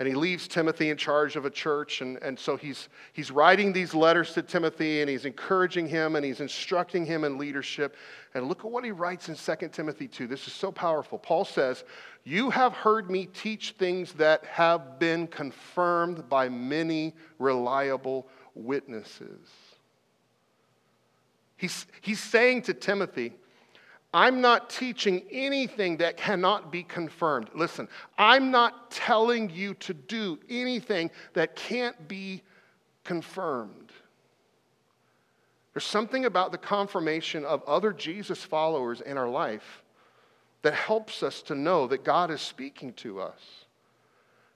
And 0.00 0.08
he 0.08 0.14
leaves 0.14 0.48
Timothy 0.48 0.88
in 0.88 0.96
charge 0.96 1.36
of 1.36 1.44
a 1.44 1.50
church. 1.50 2.00
And, 2.00 2.16
and 2.22 2.38
so 2.38 2.56
he's, 2.56 2.88
he's 3.12 3.30
writing 3.30 3.70
these 3.70 3.92
letters 3.92 4.32
to 4.32 4.40
Timothy 4.40 5.02
and 5.02 5.10
he's 5.10 5.26
encouraging 5.26 5.86
him 5.86 6.16
and 6.16 6.24
he's 6.24 6.40
instructing 6.40 7.04
him 7.04 7.22
in 7.22 7.36
leadership. 7.36 7.96
And 8.32 8.48
look 8.48 8.64
at 8.64 8.70
what 8.70 8.82
he 8.82 8.92
writes 8.92 9.28
in 9.28 9.36
2 9.36 9.68
Timothy 9.68 10.08
2. 10.08 10.26
This 10.26 10.46
is 10.46 10.54
so 10.54 10.72
powerful. 10.72 11.18
Paul 11.18 11.44
says, 11.44 11.84
You 12.24 12.48
have 12.48 12.72
heard 12.72 13.10
me 13.10 13.26
teach 13.26 13.72
things 13.72 14.14
that 14.14 14.42
have 14.46 14.98
been 14.98 15.26
confirmed 15.26 16.30
by 16.30 16.48
many 16.48 17.14
reliable 17.38 18.26
witnesses. 18.54 19.50
He's, 21.58 21.84
he's 22.00 22.20
saying 22.20 22.62
to 22.62 22.72
Timothy, 22.72 23.34
I'm 24.12 24.40
not 24.40 24.70
teaching 24.70 25.22
anything 25.30 25.98
that 25.98 26.16
cannot 26.16 26.72
be 26.72 26.82
confirmed. 26.82 27.48
Listen, 27.54 27.88
I'm 28.18 28.50
not 28.50 28.90
telling 28.90 29.50
you 29.50 29.74
to 29.74 29.94
do 29.94 30.38
anything 30.48 31.10
that 31.34 31.54
can't 31.54 32.08
be 32.08 32.42
confirmed. 33.04 33.92
There's 35.72 35.84
something 35.84 36.24
about 36.24 36.50
the 36.50 36.58
confirmation 36.58 37.44
of 37.44 37.62
other 37.64 37.92
Jesus 37.92 38.42
followers 38.42 39.00
in 39.00 39.16
our 39.16 39.28
life 39.28 39.84
that 40.62 40.74
helps 40.74 41.22
us 41.22 41.42
to 41.42 41.54
know 41.54 41.86
that 41.86 42.04
God 42.04 42.30
is 42.30 42.40
speaking 42.40 42.92
to 42.94 43.20
us. 43.20 43.40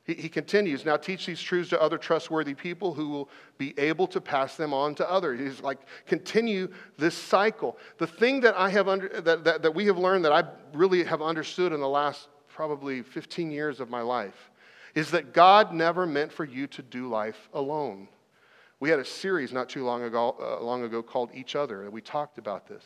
He, 0.05 0.15
he 0.15 0.29
continues, 0.29 0.85
now 0.85 0.97
teach 0.97 1.27
these 1.27 1.41
truths 1.41 1.71
to 1.71 1.81
other 1.81 1.97
trustworthy 1.97 2.55
people 2.55 2.93
who 2.93 3.09
will 3.09 3.29
be 3.57 3.75
able 3.79 4.07
to 4.09 4.21
pass 4.21 4.57
them 4.57 4.75
on 4.75 4.95
to 4.97 5.11
others. 5.11 5.41
He's 5.41 5.63
like, 5.63 5.79
continue 6.07 6.69
this 6.99 7.15
cycle. 7.15 7.79
The 7.99 8.07
thing 8.07 8.41
that 8.41 8.55
I 8.57 8.69
have 8.69 8.87
under, 8.87 9.09
that, 9.09 9.45
that, 9.45 9.63
that 9.63 9.75
we 9.75 9.87
have 9.87 9.99
learned 9.99 10.25
that 10.27 10.33
I 10.33 10.45
really 10.75 11.05
have 11.05 11.23
understood 11.23 11.73
in 11.73 11.81
the 11.81 11.89
last 11.89 12.29
probably 12.49 13.03
15 13.03 13.51
years 13.51 13.81
of 13.81 13.89
my 13.89 14.03
life 14.03 14.51
is 14.95 15.11
that 15.11 15.33
God 15.33 15.73
never 15.73 16.07
meant 16.07 16.33
for 16.33 16.45
you 16.45 16.67
to 16.69 16.83
do 16.83 17.09
life 17.09 17.49
alone. 17.53 18.09
We 18.81 18.91
had 18.91 19.01
a 19.01 19.05
series 19.05 19.53
not 19.53 19.69
too 19.69 19.85
long 19.85 20.03
ago, 20.03 20.37
uh, 20.41 20.63
long 20.63 20.85
ago 20.85 21.03
called 21.03 21.31
Each 21.33 21.57
Other, 21.57 21.85
and 21.85 21.93
we 21.93 22.01
talked 22.01 22.39
about 22.39 22.69
this. 22.69 22.85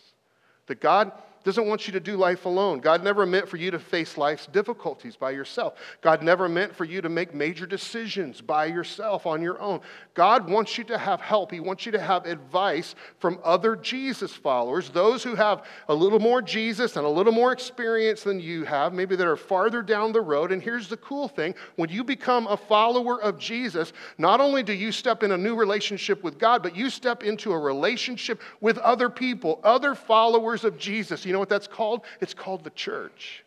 That 0.66 0.80
God 0.80 1.12
doesn't 1.44 1.66
want 1.66 1.86
you 1.86 1.92
to 1.92 2.00
do 2.00 2.16
life 2.16 2.44
alone. 2.44 2.78
God 2.78 3.02
never 3.02 3.26
meant 3.26 3.48
for 3.48 3.56
you 3.56 3.70
to 3.70 3.78
face 3.78 4.18
life's 4.18 4.46
difficulties 4.46 5.16
by 5.16 5.30
yourself. 5.30 5.74
God 6.00 6.22
never 6.22 6.48
meant 6.48 6.74
for 6.74 6.84
you 6.84 7.00
to 7.00 7.08
make 7.08 7.34
major 7.34 7.66
decisions 7.66 8.40
by 8.40 8.66
yourself 8.66 9.26
on 9.26 9.42
your 9.42 9.60
own. 9.60 9.80
God 10.14 10.48
wants 10.50 10.76
you 10.76 10.84
to 10.84 10.98
have 10.98 11.20
help. 11.20 11.52
He 11.52 11.60
wants 11.60 11.86
you 11.86 11.92
to 11.92 12.00
have 12.00 12.26
advice 12.26 12.94
from 13.18 13.38
other 13.44 13.76
Jesus 13.76 14.32
followers, 14.32 14.90
those 14.90 15.22
who 15.22 15.34
have 15.34 15.64
a 15.88 15.94
little 15.94 16.18
more 16.18 16.42
Jesus 16.42 16.96
and 16.96 17.06
a 17.06 17.08
little 17.08 17.32
more 17.32 17.52
experience 17.52 18.22
than 18.22 18.40
you 18.40 18.64
have, 18.64 18.92
maybe 18.92 19.16
that 19.16 19.26
are 19.26 19.36
farther 19.36 19.82
down 19.82 20.12
the 20.12 20.20
road. 20.20 20.52
And 20.52 20.62
here's 20.62 20.88
the 20.88 20.96
cool 20.98 21.28
thing 21.28 21.54
when 21.76 21.88
you 21.88 22.04
become 22.04 22.46
a 22.46 22.56
follower 22.56 23.22
of 23.22 23.38
Jesus, 23.38 23.92
not 24.18 24.40
only 24.40 24.62
do 24.62 24.72
you 24.72 24.92
step 24.92 25.22
in 25.22 25.32
a 25.32 25.38
new 25.38 25.54
relationship 25.54 26.22
with 26.22 26.38
God, 26.38 26.62
but 26.62 26.76
you 26.76 26.90
step 26.90 27.22
into 27.22 27.52
a 27.52 27.58
relationship 27.58 28.40
with 28.60 28.78
other 28.78 29.08
people, 29.08 29.60
other 29.64 29.94
followers 29.94 30.64
of 30.64 30.78
Jesus. 30.78 31.24
You 31.24 31.32
know 31.32 31.37
what 31.38 31.48
that's 31.48 31.66
called? 31.66 32.02
It's 32.20 32.34
called 32.34 32.64
the 32.64 32.70
church. 32.70 33.44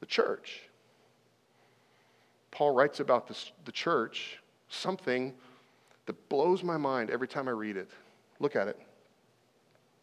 The 0.00 0.06
church. 0.06 0.60
Paul 2.50 2.72
writes 2.72 3.00
about 3.00 3.26
this, 3.26 3.52
the 3.64 3.72
church, 3.72 4.38
something 4.68 5.34
that 6.06 6.28
blows 6.28 6.62
my 6.62 6.76
mind 6.76 7.10
every 7.10 7.28
time 7.28 7.48
I 7.48 7.52
read 7.52 7.76
it. 7.76 7.90
Look 8.40 8.56
at 8.56 8.68
it. 8.68 8.78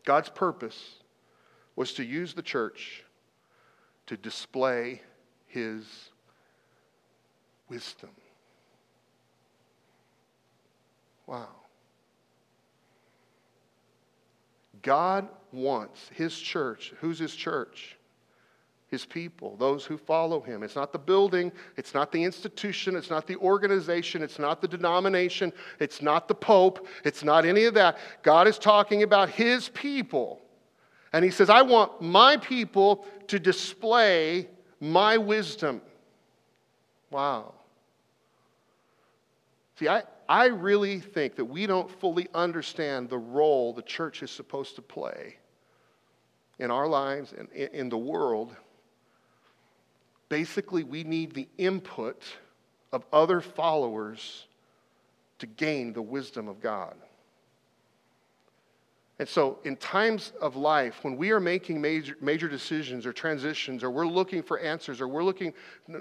God's 0.05 0.29
purpose 0.29 0.95
was 1.75 1.93
to 1.93 2.03
use 2.03 2.33
the 2.33 2.41
church 2.41 3.03
to 4.07 4.17
display 4.17 5.01
his 5.47 6.09
wisdom. 7.69 8.09
Wow. 11.25 11.62
God 14.83 15.27
wants 15.51 16.09
his 16.13 16.37
church. 16.37 16.93
Who's 16.99 17.17
his 17.17 17.35
church? 17.35 17.97
His 18.89 19.05
people, 19.05 19.55
those 19.57 19.85
who 19.85 19.97
follow 19.97 20.39
him. 20.39 20.61
It's 20.61 20.75
not 20.75 20.91
the 20.91 20.99
building, 20.99 21.51
it's 21.77 21.95
not 21.95 22.11
the 22.11 22.23
institution, 22.23 22.95
it's 22.95 23.09
not 23.09 23.25
the 23.25 23.37
organization, 23.37 24.21
it's 24.21 24.37
not 24.37 24.61
the 24.61 24.67
denomination, 24.67 25.51
it's 25.79 25.99
not 25.99 26.27
the 26.27 26.35
pope, 26.35 26.87
it's 27.03 27.23
not 27.23 27.43
any 27.43 27.63
of 27.63 27.73
that. 27.73 27.97
God 28.21 28.47
is 28.47 28.59
talking 28.59 29.01
about 29.01 29.29
his 29.29 29.69
people. 29.69 30.43
And 31.11 31.25
he 31.25 31.31
says, 31.31 31.49
I 31.49 31.63
want 31.63 32.01
my 32.01 32.37
people 32.37 33.07
to 33.29 33.39
display 33.39 34.47
my 34.79 35.17
wisdom. 35.17 35.81
Wow. 37.09 37.53
See, 39.79 39.87
I, 39.87 40.03
I 40.33 40.47
really 40.47 40.99
think 40.99 41.35
that 41.35 41.45
we 41.45 41.67
don't 41.67 41.91
fully 41.99 42.27
understand 42.33 43.07
the 43.07 43.19
role 43.19 43.71
the 43.71 43.83
church 43.83 44.23
is 44.23 44.31
supposed 44.31 44.75
to 44.77 44.81
play 44.81 45.35
in 46.57 46.71
our 46.71 46.87
lives 46.87 47.35
and 47.37 47.51
in 47.51 47.87
the 47.89 47.99
world. 47.99 48.55
Basically, 50.29 50.83
we 50.83 51.03
need 51.03 51.35
the 51.35 51.47
input 51.59 52.23
of 52.91 53.05
other 53.13 53.41
followers 53.41 54.47
to 55.37 55.45
gain 55.45 55.93
the 55.93 56.01
wisdom 56.01 56.47
of 56.47 56.59
God. 56.59 56.95
And 59.19 59.29
so, 59.29 59.59
in 59.63 59.75
times 59.75 60.33
of 60.41 60.55
life, 60.55 61.03
when 61.03 61.15
we 61.17 61.29
are 61.29 61.39
making 61.39 61.79
major, 61.79 62.17
major 62.19 62.49
decisions 62.49 63.05
or 63.05 63.13
transitions, 63.13 63.83
or 63.83 63.91
we're 63.91 64.07
looking 64.07 64.41
for 64.41 64.57
answers, 64.57 64.99
or 64.99 65.07
we're 65.07 65.23
looking 65.23 65.53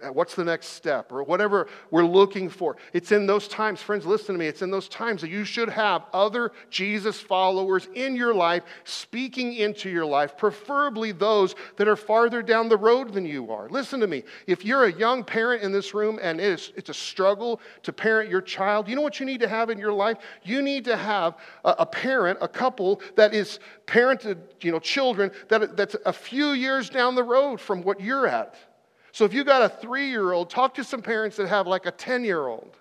at 0.03 0.15
what's 0.15 0.35
the 0.35 0.45
next 0.45 0.69
step, 0.69 1.13
or 1.13 1.23
whatever 1.23 1.69
we're 1.91 2.07
looking 2.07 2.49
for, 2.49 2.79
it's 2.95 3.13
in 3.13 3.27
those 3.27 3.49
times, 3.49 3.83
friends, 3.83 4.07
listen 4.07 4.35
to 4.35 4.39
me, 4.39 4.47
it's 4.47 4.63
in 4.63 4.71
those 4.71 4.89
times 4.89 5.21
that 5.21 5.29
you 5.29 5.45
should 5.45 5.69
have 5.69 6.05
other 6.15 6.53
Jesus 6.71 7.21
followers 7.21 7.87
in 7.95 8.17
your 8.17 8.35
life 8.35 8.63
speaking 8.85 9.57
into 9.57 9.91
your 9.91 10.07
life, 10.07 10.39
preferably 10.39 11.13
those 11.13 11.55
that 11.77 11.89
are 11.89 11.97
farther 11.97 12.41
down 12.41 12.71
the 12.71 12.79
road 12.79 13.13
than 13.13 13.27
you 13.27 13.53
are. 13.53 13.69
Listen 13.69 14.01
to 14.01 14.07
me. 14.07 14.23
If 14.47 14.65
you're 14.65 14.85
a 14.85 14.93
young 14.93 15.23
parent 15.23 15.63
in 15.63 15.71
this 15.71 15.93
room 15.93 16.19
and 16.23 16.41
it's, 16.41 16.73
it's 16.77 16.89
a 16.89 16.95
struggle 16.95 17.61
to 17.83 17.93
parent 17.93 18.31
your 18.31 18.41
child, 18.41 18.89
you 18.89 18.97
know 18.97 19.03
what 19.03 19.21
you 19.21 19.27
need 19.27 19.41
to 19.41 19.49
have 19.49 19.69
in 19.69 19.79
your 19.79 19.93
life? 19.93 20.17
You 20.43 20.63
need 20.63 20.87
to 20.87 20.97
have 20.97 21.37
a, 21.63 21.75
a 21.81 21.87
parent, 21.87 22.39
a 22.41 22.49
couple 22.49 23.02
that 23.17 23.35
is 23.35 23.61
parented, 23.87 24.39
you 24.61 24.73
know, 24.73 24.79
children 24.79 25.31
that, 25.49 25.77
that's 25.77 25.97
a 26.07 26.13
few 26.13 26.51
years 26.53 26.91
down 26.91 27.15
the 27.15 27.23
road 27.23 27.61
from 27.61 27.83
what 27.83 28.01
you're 28.01 28.27
at. 28.27 28.55
So 29.13 29.25
if 29.25 29.35
you 29.35 29.45
got 29.45 29.63
a 29.63 29.69
three 29.69 30.09
year 30.09 30.33
old, 30.33 30.51
talk 30.51 30.75
to 30.75 30.85
some 30.85 31.03
parents 31.03 31.37
that 31.37 31.49
have 31.49 31.67
like 31.67 31.87
a 31.87 31.91
10 31.91 32.25
year 32.25 32.47
old 32.47 32.77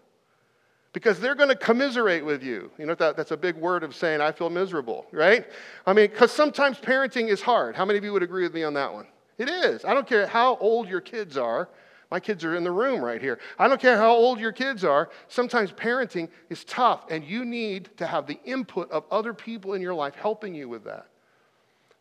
because 0.93 1.19
they're 1.19 1.35
going 1.35 1.49
to 1.49 1.55
commiserate 1.55 2.25
with 2.25 2.43
you. 2.43 2.69
You 2.77 2.85
know, 2.85 2.95
that, 2.95 3.15
that's 3.15 3.31
a 3.31 3.37
big 3.37 3.55
word 3.55 3.83
of 3.83 3.95
saying, 3.95 4.21
I 4.21 4.31
feel 4.31 4.49
miserable, 4.49 5.05
right? 5.11 5.45
I 5.85 5.93
mean, 5.93 6.09
because 6.09 6.31
sometimes 6.31 6.79
parenting 6.79 7.29
is 7.29 7.41
hard. 7.41 7.75
How 7.75 7.85
many 7.85 7.97
of 7.97 8.03
you 8.03 8.13
would 8.13 8.23
agree 8.23 8.43
with 8.43 8.53
me 8.53 8.63
on 8.63 8.73
that 8.73 8.93
one? 8.93 9.07
It 9.37 9.49
is. 9.49 9.85
I 9.85 9.93
don't 9.93 10.07
care 10.07 10.27
how 10.27 10.57
old 10.57 10.87
your 10.87 11.01
kids 11.01 11.37
are. 11.37 11.69
My 12.11 12.19
kids 12.19 12.43
are 12.43 12.57
in 12.57 12.65
the 12.65 12.71
room 12.71 13.01
right 13.01 13.21
here. 13.21 13.39
I 13.57 13.69
don't 13.69 13.79
care 13.79 13.97
how 13.97 14.11
old 14.11 14.37
your 14.37 14.51
kids 14.51 14.83
are. 14.83 15.09
Sometimes 15.29 15.71
parenting 15.71 16.27
is 16.49 16.65
tough, 16.65 17.05
and 17.09 17.23
you 17.23 17.45
need 17.45 17.89
to 17.97 18.05
have 18.05 18.27
the 18.27 18.37
input 18.43 18.91
of 18.91 19.05
other 19.09 19.33
people 19.33 19.73
in 19.75 19.81
your 19.81 19.93
life 19.93 20.13
helping 20.15 20.53
you 20.53 20.67
with 20.67 20.83
that. 20.83 21.07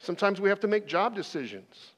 Sometimes 0.01 0.41
we 0.41 0.49
have 0.49 0.59
to 0.61 0.67
make 0.67 0.87
job 0.87 1.15
decisions. 1.15 1.93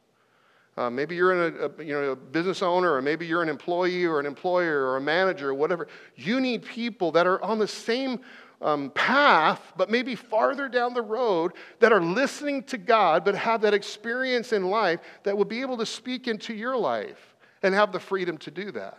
Uh, 0.77 0.90
maybe 0.90 1.16
you're 1.16 1.33
in 1.33 1.55
a, 1.55 1.66
a, 1.66 1.85
you 1.85 1.92
know, 1.94 2.11
a 2.11 2.16
business 2.16 2.62
owner, 2.62 2.92
or 2.92 3.01
maybe 3.01 3.27
you're 3.27 3.42
an 3.42 3.48
employee 3.48 4.05
or 4.05 4.20
an 4.20 4.27
employer 4.27 4.87
or 4.87 4.98
a 4.98 5.01
manager 5.01 5.48
or 5.48 5.55
whatever. 5.55 5.88
You 6.14 6.38
need 6.38 6.64
people 6.64 7.12
that 7.12 7.27
are 7.27 7.42
on 7.42 7.59
the 7.59 7.68
same 7.68 8.20
um, 8.61 8.90
path, 8.90 9.72
but 9.77 9.90
maybe 9.90 10.14
farther 10.16 10.68
down 10.68 10.92
the 10.92 11.03
road, 11.03 11.53
that 11.81 11.92
are 11.92 12.03
listening 12.03 12.62
to 12.64 12.79
God, 12.79 13.25
but 13.25 13.35
have 13.35 13.62
that 13.62 13.72
experience 13.72 14.53
in 14.53 14.68
life 14.68 15.01
that 15.22 15.37
will 15.37 15.46
be 15.46 15.62
able 15.62 15.79
to 15.79 15.87
speak 15.87 16.29
into 16.29 16.53
your 16.53 16.77
life 16.77 17.32
and 17.62 17.75
have 17.75 17.92
the 17.92 18.01
freedom 18.01 18.38
to 18.38 18.51
do 18.51 18.72
that. 18.72 18.98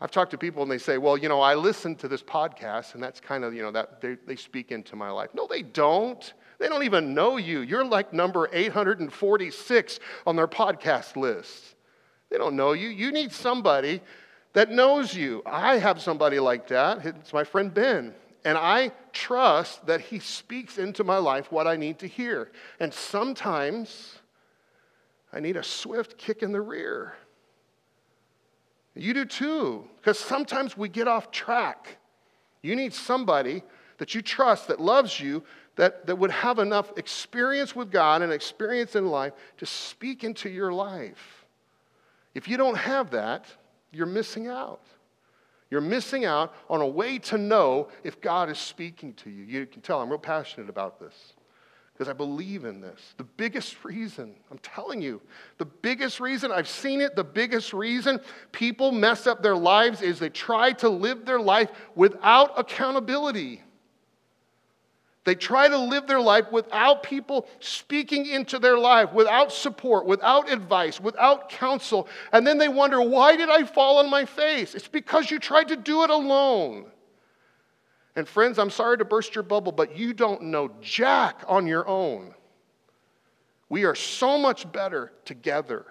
I've 0.00 0.10
talked 0.10 0.32
to 0.32 0.38
people 0.38 0.62
and 0.62 0.70
they 0.70 0.78
say, 0.78 0.98
well, 0.98 1.16
you 1.16 1.28
know, 1.28 1.40
I 1.40 1.54
listen 1.54 1.96
to 1.96 2.08
this 2.08 2.22
podcast 2.22 2.94
and 2.94 3.02
that's 3.02 3.18
kind 3.18 3.44
of, 3.44 3.54
you 3.54 3.62
know, 3.62 3.70
that 3.70 4.00
they, 4.02 4.16
they 4.26 4.36
speak 4.36 4.70
into 4.70 4.94
my 4.94 5.10
life. 5.10 5.30
No, 5.32 5.46
they 5.46 5.62
don't. 5.62 6.34
They 6.58 6.68
don't 6.68 6.82
even 6.82 7.14
know 7.14 7.38
you. 7.38 7.60
You're 7.60 7.84
like 7.84 8.12
number 8.12 8.48
846 8.52 10.00
on 10.26 10.36
their 10.36 10.48
podcast 10.48 11.16
list. 11.16 11.76
They 12.30 12.36
don't 12.36 12.56
know 12.56 12.72
you. 12.72 12.88
You 12.88 13.10
need 13.10 13.32
somebody 13.32 14.02
that 14.52 14.70
knows 14.70 15.14
you. 15.14 15.42
I 15.46 15.78
have 15.78 16.00
somebody 16.00 16.40
like 16.40 16.68
that. 16.68 17.04
It's 17.06 17.32
my 17.32 17.44
friend 17.44 17.72
Ben. 17.72 18.14
And 18.44 18.56
I 18.56 18.92
trust 19.12 19.86
that 19.86 20.00
he 20.00 20.18
speaks 20.18 20.78
into 20.78 21.04
my 21.04 21.18
life 21.18 21.50
what 21.50 21.66
I 21.66 21.76
need 21.76 21.98
to 22.00 22.06
hear. 22.06 22.52
And 22.80 22.92
sometimes 22.92 24.18
I 25.32 25.40
need 25.40 25.56
a 25.56 25.62
swift 25.62 26.16
kick 26.18 26.42
in 26.42 26.52
the 26.52 26.60
rear. 26.60 27.14
You 28.96 29.12
do 29.12 29.24
too, 29.24 29.88
because 29.98 30.18
sometimes 30.18 30.76
we 30.76 30.88
get 30.88 31.06
off 31.06 31.30
track. 31.30 31.98
You 32.62 32.74
need 32.74 32.94
somebody 32.94 33.62
that 33.98 34.14
you 34.14 34.22
trust, 34.22 34.68
that 34.68 34.80
loves 34.80 35.20
you, 35.20 35.44
that, 35.76 36.06
that 36.06 36.16
would 36.16 36.30
have 36.30 36.58
enough 36.58 36.96
experience 36.96 37.76
with 37.76 37.90
God 37.90 38.22
and 38.22 38.32
experience 38.32 38.96
in 38.96 39.06
life 39.06 39.34
to 39.58 39.66
speak 39.66 40.24
into 40.24 40.48
your 40.48 40.72
life. 40.72 41.44
If 42.34 42.48
you 42.48 42.56
don't 42.56 42.76
have 42.76 43.10
that, 43.10 43.46
you're 43.92 44.06
missing 44.06 44.48
out. 44.48 44.80
You're 45.70 45.80
missing 45.80 46.24
out 46.24 46.54
on 46.70 46.80
a 46.80 46.86
way 46.86 47.18
to 47.18 47.38
know 47.38 47.88
if 48.04 48.20
God 48.20 48.48
is 48.48 48.58
speaking 48.58 49.12
to 49.14 49.30
you. 49.30 49.44
You 49.44 49.66
can 49.66 49.82
tell 49.82 50.00
I'm 50.00 50.08
real 50.08 50.18
passionate 50.18 50.70
about 50.70 50.98
this 50.98 51.34
because 51.96 52.10
I 52.10 52.12
believe 52.12 52.66
in 52.66 52.82
this. 52.82 53.14
The 53.16 53.24
biggest 53.24 53.82
reason, 53.82 54.34
I'm 54.50 54.58
telling 54.58 55.00
you, 55.00 55.22
the 55.56 55.64
biggest 55.64 56.20
reason, 56.20 56.52
I've 56.52 56.68
seen 56.68 57.00
it, 57.00 57.16
the 57.16 57.24
biggest 57.24 57.72
reason 57.72 58.20
people 58.52 58.92
mess 58.92 59.26
up 59.26 59.42
their 59.42 59.56
lives 59.56 60.02
is 60.02 60.18
they 60.18 60.28
try 60.28 60.72
to 60.74 60.90
live 60.90 61.24
their 61.24 61.40
life 61.40 61.70
without 61.94 62.58
accountability. 62.58 63.62
They 65.24 65.34
try 65.34 65.68
to 65.68 65.78
live 65.78 66.06
their 66.06 66.20
life 66.20 66.52
without 66.52 67.02
people 67.02 67.48
speaking 67.60 68.26
into 68.26 68.58
their 68.58 68.78
life, 68.78 69.14
without 69.14 69.50
support, 69.50 70.04
without 70.04 70.52
advice, 70.52 71.00
without 71.00 71.48
counsel. 71.48 72.08
And 72.30 72.46
then 72.46 72.58
they 72.58 72.68
wonder, 72.68 73.00
why 73.00 73.36
did 73.36 73.48
I 73.48 73.64
fall 73.64 73.98
on 73.98 74.10
my 74.10 74.26
face? 74.26 74.74
It's 74.74 74.86
because 74.86 75.30
you 75.30 75.38
tried 75.38 75.68
to 75.68 75.76
do 75.76 76.04
it 76.04 76.10
alone. 76.10 76.92
And 78.16 78.26
friends, 78.26 78.58
I'm 78.58 78.70
sorry 78.70 78.96
to 78.98 79.04
burst 79.04 79.34
your 79.34 79.44
bubble, 79.44 79.72
but 79.72 79.96
you 79.96 80.14
don't 80.14 80.44
know 80.44 80.70
Jack 80.80 81.44
on 81.46 81.66
your 81.66 81.86
own. 81.86 82.34
We 83.68 83.84
are 83.84 83.94
so 83.94 84.38
much 84.38 84.70
better 84.72 85.12
together. 85.26 85.84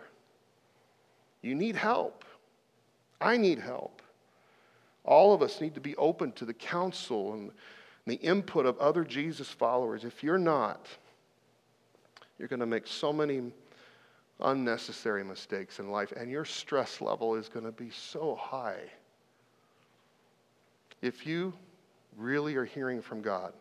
You 1.43 1.53
need 1.53 1.75
help. 1.75 2.25
I 3.21 3.37
need 3.37 3.59
help. 3.59 4.01
All 5.03 5.35
of 5.35 5.43
us 5.43 5.61
need 5.61 5.75
to 5.75 5.79
be 5.79 5.95
open 5.97 6.31
to 6.33 6.45
the 6.45 6.53
counsel 6.53 7.33
and 7.33 7.51
the 8.07 8.15
input 8.15 8.65
of 8.65 8.77
other 8.79 9.03
Jesus 9.03 9.49
followers. 9.49 10.03
If 10.03 10.23
you're 10.23 10.39
not, 10.39 10.87
you're 12.39 12.47
going 12.47 12.59
to 12.59 12.65
make 12.65 12.87
so 12.87 13.13
many 13.13 13.43
unnecessary 14.41 15.23
mistakes 15.23 15.79
in 15.79 15.91
life, 15.91 16.11
and 16.11 16.29
your 16.31 16.43
stress 16.43 17.01
level 17.01 17.35
is 17.35 17.49
going 17.49 17.65
to 17.65 17.71
be 17.71 17.91
so 17.91 18.35
high. 18.35 18.81
If 21.01 21.27
you 21.27 21.53
really 22.17 22.55
are 22.55 22.65
hearing 22.65 23.01
from 23.01 23.21
God, 23.21 23.53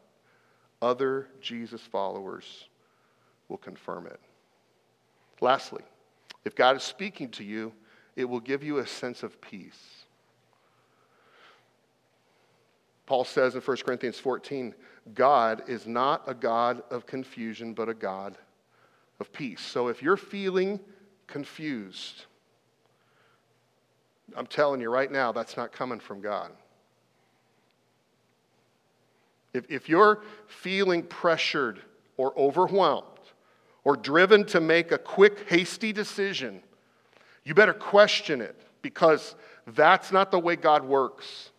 other 0.83 1.29
Jesus 1.41 1.81
followers 1.81 2.69
will 3.49 3.59
confirm 3.59 4.07
it. 4.07 4.21
Lastly, 5.41 5.83
if 6.45 6.55
God 6.55 6.77
is 6.77 6.83
speaking 6.83 7.29
to 7.31 7.45
you, 7.45 7.73
it 8.17 8.25
will 8.25 8.41
give 8.41 8.63
you 8.63 8.79
a 8.79 8.87
sense 8.87 9.23
of 9.23 9.41
peace. 9.41 10.05
Paul 13.07 13.25
says 13.25 13.55
in 13.55 13.61
1 13.61 13.77
Corinthians 13.79 14.19
14, 14.19 14.75
God 15.15 15.63
is 15.69 15.87
not 15.87 16.23
a 16.27 16.35
God 16.35 16.83
of 16.91 17.07
confusion, 17.07 17.75
but 17.75 17.89
a 17.89 17.95
God 17.95 18.39
of 19.21 19.33
peace. 19.33 19.61
So 19.61 19.89
if 19.89 20.03
you're 20.03 20.17
feeling 20.17 20.81
confused, 21.27 22.25
I'm 24.37 24.47
telling 24.47 24.81
you 24.81 24.91
right 24.91 25.11
now, 25.11 25.33
that's 25.33 25.57
not 25.57 25.73
coming 25.73 26.01
from 26.01 26.21
God. 26.21 26.53
If, 29.55 29.71
if 29.71 29.89
you're 29.89 30.23
feeling 30.49 31.05
pressured 31.05 31.81
or 32.17 32.39
overwhelmed 32.39 33.07
or 33.85 33.97
driven 33.97 34.45
to 34.47 34.61
make 34.61 34.93
a 34.93 34.99
quick, 34.99 35.49
hasty 35.49 35.93
decision, 35.93 36.61
you 37.45 37.55
better 37.55 37.73
question 37.73 38.41
it 38.41 38.61
because 38.83 39.37
that's 39.69 40.13
not 40.13 40.31
the 40.31 40.39
way 40.39 40.57
God 40.57 40.85
works. 40.85 41.51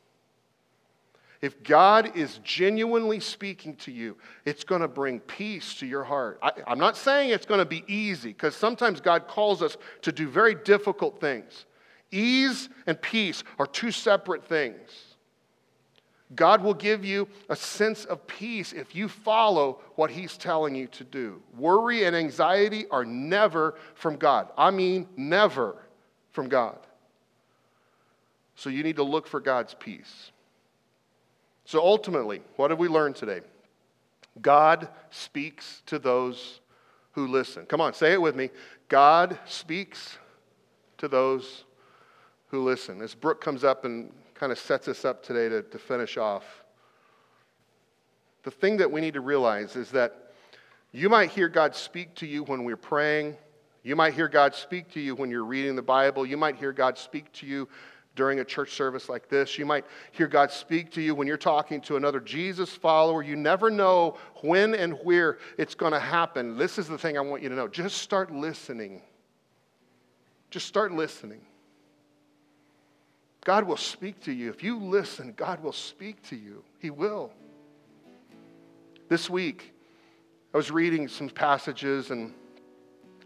If 1.41 1.63
God 1.63 2.17
is 2.17 2.39
genuinely 2.43 3.19
speaking 3.19 3.75
to 3.77 3.91
you, 3.91 4.17
it's 4.45 4.63
going 4.63 4.81
to 4.81 4.87
bring 4.87 5.19
peace 5.19 5.75
to 5.75 5.85
your 5.85 6.03
heart. 6.03 6.39
I, 6.41 6.51
am 6.67 6.79
not 6.79 6.97
saying 6.97 7.29
it's 7.29 7.45
going 7.45 7.59
to 7.59 7.65
be 7.65 7.83
easy 7.87 8.29
because 8.29 8.55
sometimes 8.55 8.99
God 8.99 9.27
calls 9.27 9.61
us 9.61 9.77
to 10.01 10.11
do 10.11 10.27
very 10.27 10.55
difficult 10.55 11.19
things. 11.19 11.65
Ease 12.11 12.69
and 12.87 12.99
peace 12.99 13.43
are 13.59 13.67
two 13.67 13.91
separate 13.91 14.43
things. 14.45 15.14
God 16.33 16.63
will 16.63 16.73
give 16.73 17.05
you 17.05 17.27
a 17.49 17.55
sense 17.55 18.05
of 18.05 18.25
peace 18.25 18.73
if 18.73 18.95
you 18.95 19.07
follow 19.07 19.79
what 19.95 20.09
He's 20.09 20.37
telling 20.37 20.73
you 20.73 20.87
to 20.87 21.03
do. 21.03 21.41
Worry 21.55 22.05
and 22.05 22.15
anxiety 22.15 22.85
are 22.89 23.05
never 23.05 23.75
from 23.93 24.15
God. 24.15 24.49
I 24.57 24.71
mean, 24.71 25.07
never 25.15 25.75
from 26.31 26.49
God. 26.49 26.79
So 28.55 28.69
you 28.69 28.81
need 28.81 28.95
to 28.95 29.03
look 29.03 29.27
for 29.27 29.39
God's 29.39 29.75
peace. 29.75 30.31
So 31.65 31.79
ultimately, 31.79 32.41
what 32.55 32.71
have 32.71 32.79
we 32.79 32.87
learned 32.87 33.15
today? 33.15 33.41
God 34.41 34.87
speaks 35.11 35.83
to 35.85 35.99
those 35.99 36.59
who 37.11 37.27
listen. 37.27 37.65
Come 37.65 37.81
on, 37.81 37.93
say 37.93 38.13
it 38.13 38.21
with 38.21 38.35
me. 38.35 38.49
God 38.87 39.37
speaks 39.45 40.17
to 40.97 41.07
those 41.07 41.65
who 42.47 42.63
listen. 42.63 43.01
As 43.01 43.13
Brooke 43.13 43.41
comes 43.41 43.63
up 43.63 43.85
and 43.85 44.11
kind 44.35 44.51
of 44.51 44.59
sets 44.59 44.87
us 44.87 45.05
up 45.05 45.23
today 45.23 45.49
to, 45.49 45.63
to 45.63 45.79
finish 45.79 46.17
off, 46.17 46.43
the 48.43 48.51
thing 48.51 48.77
that 48.77 48.91
we 48.91 49.01
need 49.01 49.15
to 49.15 49.21
realize 49.21 49.75
is 49.75 49.89
that 49.91 50.33
you 50.91 51.09
might 51.09 51.31
hear 51.31 51.49
God 51.49 51.75
speak 51.75 52.13
to 52.15 52.27
you 52.27 52.43
when 52.43 52.63
we're 52.63 52.77
praying. 52.77 53.35
You 53.83 53.95
might 53.95 54.13
hear 54.13 54.27
God 54.27 54.53
speak 54.53 54.91
to 54.91 54.99
you 54.99 55.15
when 55.15 55.29
you're 55.29 55.43
reading 55.43 55.75
the 55.75 55.81
Bible. 55.81 56.25
You 56.25 56.37
might 56.37 56.55
hear 56.55 56.71
God 56.71 56.97
speak 56.97 57.31
to 57.33 57.45
you 57.45 57.67
during 58.15 58.39
a 58.39 58.45
church 58.45 58.71
service 58.71 59.09
like 59.09 59.27
this. 59.27 59.57
You 59.57 59.65
might 59.65 59.85
hear 60.11 60.27
God 60.27 60.51
speak 60.51 60.91
to 60.91 61.01
you 61.01 61.13
when 61.13 61.27
you're 61.27 61.37
talking 61.37 61.81
to 61.81 61.97
another 61.97 62.19
Jesus 62.19 62.69
follower. 62.69 63.23
You 63.23 63.35
never 63.35 63.69
know 63.69 64.17
when 64.41 64.73
and 64.73 64.93
where 65.03 65.37
it's 65.57 65.75
going 65.75 65.91
to 65.91 65.99
happen. 65.99 66.57
This 66.57 66.77
is 66.77 66.87
the 66.87 66.97
thing 66.97 67.17
I 67.17 67.21
want 67.21 67.43
you 67.43 67.49
to 67.49 67.55
know. 67.55 67.67
Just 67.67 67.97
start 67.97 68.31
listening. 68.31 69.01
Just 70.49 70.67
start 70.67 70.91
listening. 70.93 71.41
God 73.45 73.63
will 73.63 73.77
speak 73.77 74.19
to 74.21 74.33
you. 74.33 74.49
If 74.49 74.63
you 74.63 74.79
listen, 74.79 75.33
God 75.37 75.63
will 75.63 75.71
speak 75.71 76.21
to 76.29 76.35
you. 76.35 76.63
He 76.79 76.89
will. 76.89 77.31
This 79.07 79.29
week, 79.29 79.71
I 80.51 80.57
was 80.57 80.71
reading 80.71 81.07
some 81.07 81.29
passages, 81.29 82.09
and 82.09 82.33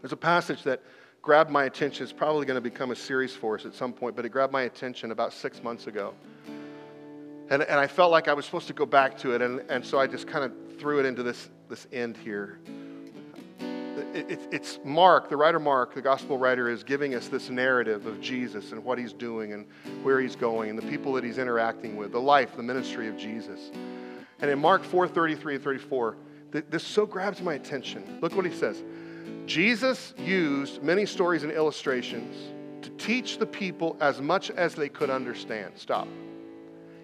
there's 0.02 0.12
a 0.12 0.18
passage 0.18 0.62
that 0.64 0.82
grabbed 1.22 1.50
my 1.50 1.64
attention. 1.64 2.04
It's 2.04 2.12
probably 2.12 2.44
going 2.44 2.56
to 2.56 2.60
become 2.60 2.90
a 2.90 2.96
series 2.96 3.34
for 3.34 3.54
us 3.54 3.64
at 3.64 3.74
some 3.74 3.94
point, 3.94 4.14
but 4.14 4.26
it 4.26 4.28
grabbed 4.28 4.52
my 4.52 4.62
attention 4.62 5.10
about 5.10 5.32
six 5.32 5.62
months 5.62 5.86
ago. 5.86 6.12
And, 7.48 7.62
and 7.62 7.80
I 7.80 7.86
felt 7.86 8.12
like 8.12 8.28
I 8.28 8.34
was 8.34 8.44
supposed 8.44 8.66
to 8.66 8.74
go 8.74 8.84
back 8.84 9.16
to 9.18 9.34
it, 9.34 9.40
and, 9.40 9.60
and 9.70 9.84
so 9.84 9.98
I 9.98 10.06
just 10.06 10.26
kind 10.26 10.44
of 10.44 10.52
threw 10.78 11.00
it 11.00 11.06
into 11.06 11.22
this, 11.22 11.48
this 11.70 11.86
end 11.92 12.18
here. 12.18 12.60
It, 14.12 14.30
it, 14.30 14.40
it's 14.50 14.80
Mark, 14.84 15.28
the 15.28 15.36
writer 15.36 15.60
Mark, 15.60 15.94
the 15.94 16.02
gospel 16.02 16.36
writer, 16.36 16.68
is 16.68 16.82
giving 16.82 17.14
us 17.14 17.28
this 17.28 17.48
narrative 17.48 18.06
of 18.06 18.20
Jesus 18.20 18.72
and 18.72 18.84
what 18.84 18.98
he's 18.98 19.12
doing 19.12 19.52
and 19.52 19.66
where 20.02 20.20
he's 20.20 20.34
going 20.34 20.70
and 20.70 20.78
the 20.78 20.86
people 20.86 21.12
that 21.12 21.24
he's 21.24 21.38
interacting 21.38 21.96
with, 21.96 22.12
the 22.12 22.20
life, 22.20 22.56
the 22.56 22.62
ministry 22.62 23.08
of 23.08 23.16
Jesus. 23.16 23.70
And 24.40 24.50
in 24.50 24.58
Mark 24.58 24.82
4 24.82 25.06
33 25.06 25.56
and 25.56 25.64
34, 25.64 26.16
this 26.50 26.82
so 26.82 27.06
grabs 27.06 27.40
my 27.40 27.54
attention. 27.54 28.18
Look 28.20 28.34
what 28.34 28.44
he 28.44 28.52
says. 28.52 28.82
Jesus 29.46 30.14
used 30.18 30.82
many 30.82 31.06
stories 31.06 31.42
and 31.42 31.52
illustrations 31.52 32.36
to 32.82 32.90
teach 32.90 33.38
the 33.38 33.46
people 33.46 33.96
as 34.00 34.20
much 34.20 34.50
as 34.50 34.74
they 34.74 34.88
could 34.88 35.10
understand. 35.10 35.72
Stop. 35.76 36.08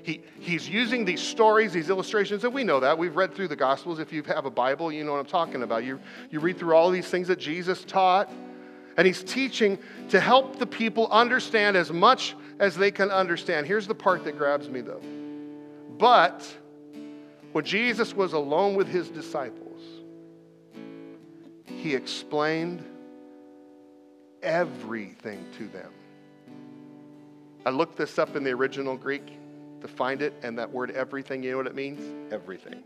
He, 0.07 0.23
he's 0.39 0.69
using 0.69 1.05
these 1.05 1.21
stories, 1.21 1.73
these 1.73 1.91
illustrations, 1.91 2.45
and 2.45 2.55
we 2.55 2.63
know 2.63 2.79
that. 2.79 2.97
We've 2.97 3.17
read 3.17 3.35
through 3.35 3.49
the 3.49 3.57
Gospels. 3.57 3.99
If 3.99 4.13
you 4.13 4.23
have 4.23 4.47
a 4.47 4.51
Bible, 4.51 4.93
you 4.93 5.03
know 5.03 5.11
what 5.11 5.19
I'm 5.19 5.27
talking 5.27 5.65
about. 5.65 5.83
You, 5.83 5.99
you 6.31 6.39
read 6.39 6.59
through 6.59 6.77
all 6.77 6.93
these 6.93 7.09
things 7.09 7.27
that 7.27 7.41
Jesus 7.41 7.83
taught, 7.83 8.31
and 8.97 9.05
he's 9.05 9.25
teaching 9.25 9.81
to 10.11 10.21
help 10.21 10.61
the 10.61 10.67
people 10.67 11.09
understand 11.11 11.77
as 11.77 11.91
much 11.91 12.37
as 12.61 12.77
they 12.77 12.93
can 12.93 13.11
understand. 13.11 13.67
Here's 13.67 13.89
the 13.89 13.97
part 13.97 14.23
that 14.23 14.39
grabs 14.39 14.69
me, 14.69 14.81
though. 14.81 15.03
But 15.99 16.57
when 17.51 17.65
Jesus 17.65 18.15
was 18.15 18.33
alone 18.33 18.77
with 18.77 18.87
his 18.87 19.09
disciples, 19.09 19.83
he 21.65 21.97
explained 21.97 22.85
everything 24.41 25.45
to 25.59 25.67
them. 25.67 25.93
I 27.65 27.71
looked 27.71 27.97
this 27.97 28.21
up 28.21 28.37
in 28.37 28.45
the 28.45 28.53
original 28.53 28.97
Greek 28.97 29.36
to 29.81 29.89
find 29.89 30.23
it, 30.23 30.35
and 30.43 30.59
that 30.59 30.71
word 30.71 30.91
everything, 30.91 31.43
you 31.43 31.53
know 31.53 31.59
what 31.59 31.67
it 31.67 31.75
means? 31.75 32.33
Everything. 32.33 32.83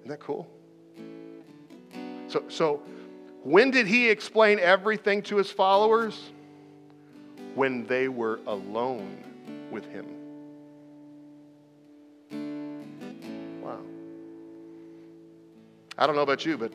Isn't 0.00 0.08
that 0.08 0.20
cool? 0.20 0.48
So, 2.28 2.44
so 2.48 2.82
when 3.42 3.70
did 3.70 3.86
he 3.86 4.08
explain 4.08 4.58
everything 4.58 5.22
to 5.22 5.36
his 5.36 5.50
followers? 5.50 6.30
When 7.54 7.86
they 7.86 8.08
were 8.08 8.40
alone 8.46 9.24
with 9.70 9.84
him. 9.86 10.06
Wow. 13.62 13.80
I 15.98 16.06
don't 16.06 16.14
know 16.14 16.22
about 16.22 16.44
you, 16.46 16.56
but 16.56 16.72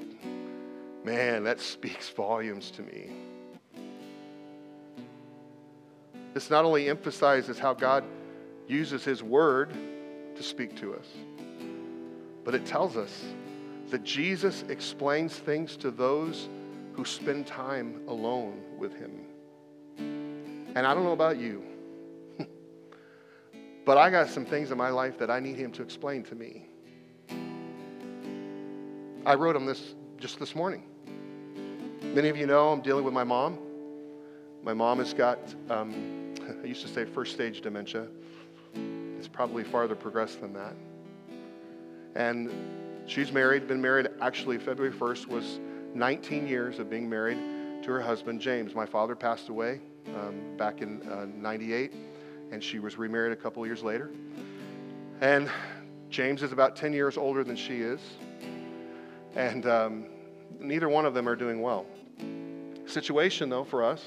man, 1.03 1.43
that 1.43 1.59
speaks 1.61 2.09
volumes 2.09 2.71
to 2.71 2.81
me. 2.81 3.11
This 6.35 6.49
not 6.49 6.65
only 6.65 6.89
emphasizes 6.89 7.57
how 7.57 7.73
God 7.73 8.03
uses 8.67 9.05
His 9.05 9.23
Word 9.23 9.71
to 10.35 10.43
speak 10.43 10.75
to 10.81 10.93
us, 10.93 11.07
but 12.43 12.53
it 12.53 12.65
tells 12.65 12.97
us 12.97 13.23
that 13.89 14.03
Jesus 14.03 14.65
explains 14.67 15.33
things 15.33 15.77
to 15.77 15.91
those 15.91 16.49
who 16.91 17.05
spend 17.05 17.47
time 17.47 18.01
alone 18.09 18.61
with 18.77 18.93
Him. 18.93 19.11
And 20.75 20.79
I 20.85 20.93
don't 20.93 21.05
know 21.05 21.13
about 21.13 21.37
you, 21.37 21.63
but 23.85 23.97
I 23.97 24.09
got 24.09 24.27
some 24.29 24.45
things 24.45 24.71
in 24.71 24.77
my 24.77 24.89
life 24.89 25.17
that 25.19 25.31
I 25.31 25.39
need 25.39 25.55
Him 25.55 25.71
to 25.71 25.81
explain 25.83 26.21
to 26.23 26.35
me. 26.35 26.67
I 29.25 29.35
wrote 29.35 29.55
him 29.55 29.65
this 29.65 29.95
just 30.17 30.37
this 30.37 30.53
morning. 30.53 30.83
Many 32.13 32.27
of 32.27 32.35
you 32.35 32.45
know 32.45 32.73
I'm 32.73 32.81
dealing 32.81 33.05
with 33.05 33.13
my 33.13 33.23
mom. 33.23 33.57
My 34.65 34.73
mom 34.73 34.97
has 34.97 35.13
got, 35.13 35.39
um, 35.69 36.24
I 36.41 36.65
used 36.65 36.81
to 36.81 36.87
say 36.87 37.05
first 37.05 37.33
stage 37.33 37.61
dementia. 37.61 38.07
It's 39.17 39.27
probably 39.27 39.63
farther 39.63 39.95
progressed 39.95 40.41
than 40.41 40.53
that. 40.53 40.73
And 42.15 42.51
she's 43.05 43.31
married, 43.31 43.67
been 43.67 43.81
married, 43.81 44.09
actually, 44.21 44.57
February 44.57 44.93
1st 44.93 45.27
was 45.27 45.59
19 45.93 46.47
years 46.47 46.79
of 46.79 46.89
being 46.89 47.09
married 47.09 47.37
to 47.83 47.91
her 47.91 48.01
husband, 48.01 48.41
James. 48.41 48.73
My 48.73 48.85
father 48.85 49.15
passed 49.15 49.49
away 49.49 49.79
um, 50.15 50.57
back 50.57 50.81
in 50.81 51.01
uh, 51.09 51.25
98, 51.35 51.93
and 52.51 52.63
she 52.63 52.79
was 52.79 52.97
remarried 52.97 53.33
a 53.33 53.35
couple 53.35 53.65
years 53.65 53.83
later. 53.83 54.11
And 55.21 55.49
James 56.09 56.43
is 56.43 56.51
about 56.51 56.75
10 56.75 56.93
years 56.93 57.17
older 57.17 57.43
than 57.43 57.55
she 57.55 57.81
is. 57.81 58.01
And 59.35 59.65
um, 59.65 60.05
neither 60.59 60.87
one 60.87 61.05
of 61.05 61.13
them 61.13 61.27
are 61.27 61.35
doing 61.35 61.61
well. 61.61 61.85
Situation, 62.85 63.49
though, 63.49 63.63
for 63.63 63.83
us 63.83 64.05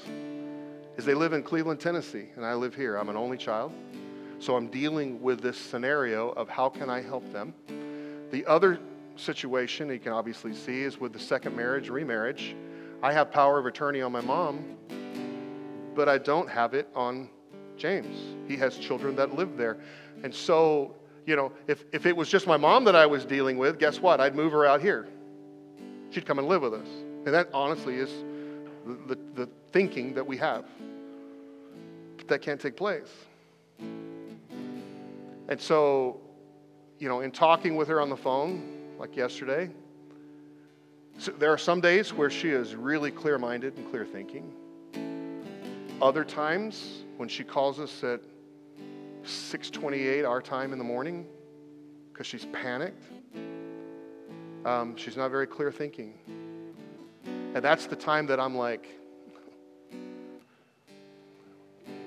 is 0.99 1.05
they 1.05 1.13
live 1.13 1.31
in 1.31 1.41
Cleveland, 1.41 1.79
Tennessee, 1.79 2.25
and 2.35 2.45
I 2.45 2.53
live 2.55 2.75
here. 2.75 2.97
I'm 2.97 3.07
an 3.07 3.15
only 3.15 3.37
child. 3.37 3.71
So 4.39 4.57
I'm 4.57 4.67
dealing 4.67 5.21
with 5.21 5.39
this 5.39 5.57
scenario 5.57 6.31
of 6.31 6.49
how 6.49 6.67
can 6.67 6.89
I 6.89 7.01
help 7.01 7.23
them. 7.31 7.53
The 8.31 8.45
other 8.45 8.81
situation 9.15 9.87
you 9.87 9.99
can 9.99 10.11
obviously 10.11 10.53
see 10.53 10.81
is 10.81 10.99
with 10.99 11.13
the 11.13 11.19
second 11.19 11.55
marriage, 11.55 11.87
remarriage. 11.87 12.53
I 13.01 13.13
have 13.13 13.31
power 13.31 13.57
of 13.57 13.65
attorney 13.65 14.01
on 14.01 14.11
my 14.11 14.19
mom, 14.19 14.75
but 15.95 16.09
I 16.09 16.17
don't 16.17 16.49
have 16.49 16.73
it 16.73 16.89
on 16.93 17.29
James. 17.77 18.17
He 18.49 18.57
has 18.57 18.77
children 18.77 19.15
that 19.15 19.33
live 19.33 19.55
there. 19.55 19.77
And 20.23 20.35
so, 20.35 20.95
you 21.25 21.37
know, 21.37 21.53
if, 21.67 21.85
if 21.93 22.07
it 22.07 22.17
was 22.17 22.27
just 22.27 22.45
my 22.45 22.57
mom 22.57 22.83
that 22.83 22.95
I 22.97 23.05
was 23.05 23.23
dealing 23.23 23.57
with, 23.57 23.79
guess 23.79 24.01
what? 24.01 24.19
I'd 24.19 24.35
move 24.35 24.51
her 24.51 24.65
out 24.65 24.81
here. 24.81 25.07
She'd 26.09 26.25
come 26.25 26.39
and 26.39 26.47
live 26.49 26.61
with 26.61 26.73
us. 26.73 26.87
And 27.25 27.33
that 27.33 27.47
honestly 27.53 27.95
is 27.95 28.09
the, 29.07 29.17
the, 29.35 29.49
thinking 29.71 30.13
that 30.13 30.25
we 30.25 30.37
have. 30.37 30.65
But 32.17 32.27
that 32.27 32.41
can't 32.41 32.59
take 32.59 32.75
place. 32.75 33.09
And 33.79 35.59
so, 35.59 36.19
you 36.99 37.07
know, 37.07 37.21
in 37.21 37.31
talking 37.31 37.75
with 37.75 37.87
her 37.87 38.01
on 38.01 38.09
the 38.09 38.17
phone, 38.17 38.95
like 38.97 39.15
yesterday, 39.15 39.69
so 41.17 41.31
there 41.31 41.51
are 41.51 41.57
some 41.57 41.81
days 41.81 42.13
where 42.13 42.29
she 42.29 42.49
is 42.49 42.75
really 42.75 43.11
clear 43.11 43.37
minded 43.37 43.75
and 43.77 43.89
clear 43.89 44.05
thinking. 44.05 44.53
Other 46.01 46.23
times, 46.23 47.03
when 47.17 47.27
she 47.27 47.43
calls 47.43 47.79
us 47.79 48.03
at 48.03 48.21
6:28 49.23 50.25
our 50.25 50.41
time 50.41 50.71
in 50.71 50.77
the 50.77 50.85
morning, 50.85 51.27
because 52.11 52.25
she's 52.25 52.45
panicked, 52.47 53.03
um, 54.65 54.95
she's 54.95 55.17
not 55.17 55.29
very 55.29 55.47
clear 55.47 55.71
thinking, 55.71 56.13
and 57.55 57.63
that's 57.63 57.85
the 57.87 57.95
time 57.95 58.27
that 58.27 58.39
I'm 58.39 58.55
like, 58.55 58.87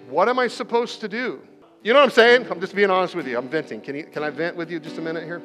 "What 0.08 0.28
am 0.28 0.38
I 0.38 0.48
supposed 0.48 1.00
to 1.00 1.08
do?" 1.08 1.40
You 1.82 1.92
know 1.92 1.98
what 1.98 2.04
I'm 2.04 2.10
saying? 2.10 2.46
I'm 2.48 2.60
just 2.60 2.76
being 2.76 2.90
honest 2.90 3.16
with 3.16 3.26
you. 3.26 3.36
I'm 3.36 3.48
venting. 3.48 3.80
Can, 3.80 3.96
you, 3.96 4.04
can 4.04 4.22
I 4.22 4.30
vent 4.30 4.56
with 4.56 4.70
you 4.70 4.78
just 4.78 4.98
a 4.98 5.00
minute 5.00 5.24
here? 5.24 5.42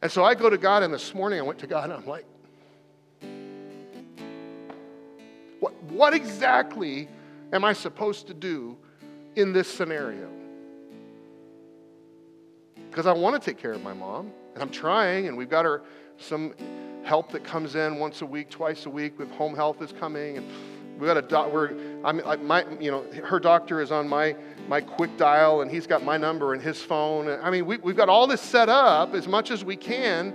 And 0.00 0.12
so 0.12 0.22
I 0.22 0.36
go 0.36 0.48
to 0.48 0.56
God, 0.56 0.84
and 0.84 0.94
this 0.94 1.12
morning 1.12 1.40
I 1.40 1.42
went 1.42 1.58
to 1.58 1.66
God, 1.66 1.90
and 1.90 1.94
I'm 1.94 2.06
like, 2.06 2.24
what, 5.58 5.74
what 5.84 6.14
exactly 6.14 7.08
am 7.52 7.64
I 7.64 7.72
supposed 7.72 8.28
to 8.28 8.34
do 8.34 8.76
in 9.34 9.52
this 9.52 9.66
scenario? 9.66 10.30
Because 12.88 13.06
I 13.06 13.12
want 13.12 13.42
to 13.42 13.44
take 13.44 13.58
care 13.58 13.72
of 13.72 13.82
my 13.82 13.92
mom, 13.92 14.30
and 14.54 14.62
I'm 14.62 14.70
trying, 14.70 15.26
and 15.26 15.36
we've 15.36 15.50
got 15.50 15.64
her 15.64 15.82
some 16.18 16.54
help 17.04 17.32
that 17.32 17.44
comes 17.44 17.74
in 17.74 17.98
once 17.98 18.22
a 18.22 18.26
week, 18.26 18.50
twice 18.50 18.86
a 18.86 18.90
week 18.90 19.18
with 19.18 19.30
home 19.32 19.54
health 19.54 19.80
is 19.82 19.92
coming, 19.92 20.36
and 20.36 20.46
we 20.98 21.06
got 21.06 21.16
a 21.16 21.22
doc. 21.22 21.52
We're 21.52 21.74
I'm 22.04 22.46
my 22.46 22.64
you 22.80 22.90
know 22.90 23.04
her 23.24 23.38
doctor 23.38 23.80
is 23.80 23.92
on 23.92 24.08
my 24.08 24.34
my 24.68 24.80
quick 24.80 25.16
dial, 25.16 25.62
and 25.62 25.70
he's 25.70 25.86
got 25.86 26.04
my 26.04 26.16
number 26.16 26.54
in 26.54 26.60
his 26.60 26.82
phone. 26.82 27.28
I 27.28 27.50
mean, 27.50 27.66
we, 27.66 27.78
we've 27.78 27.96
got 27.96 28.08
all 28.08 28.26
this 28.26 28.40
set 28.40 28.68
up 28.68 29.14
as 29.14 29.26
much 29.26 29.50
as 29.50 29.64
we 29.64 29.76
can, 29.76 30.34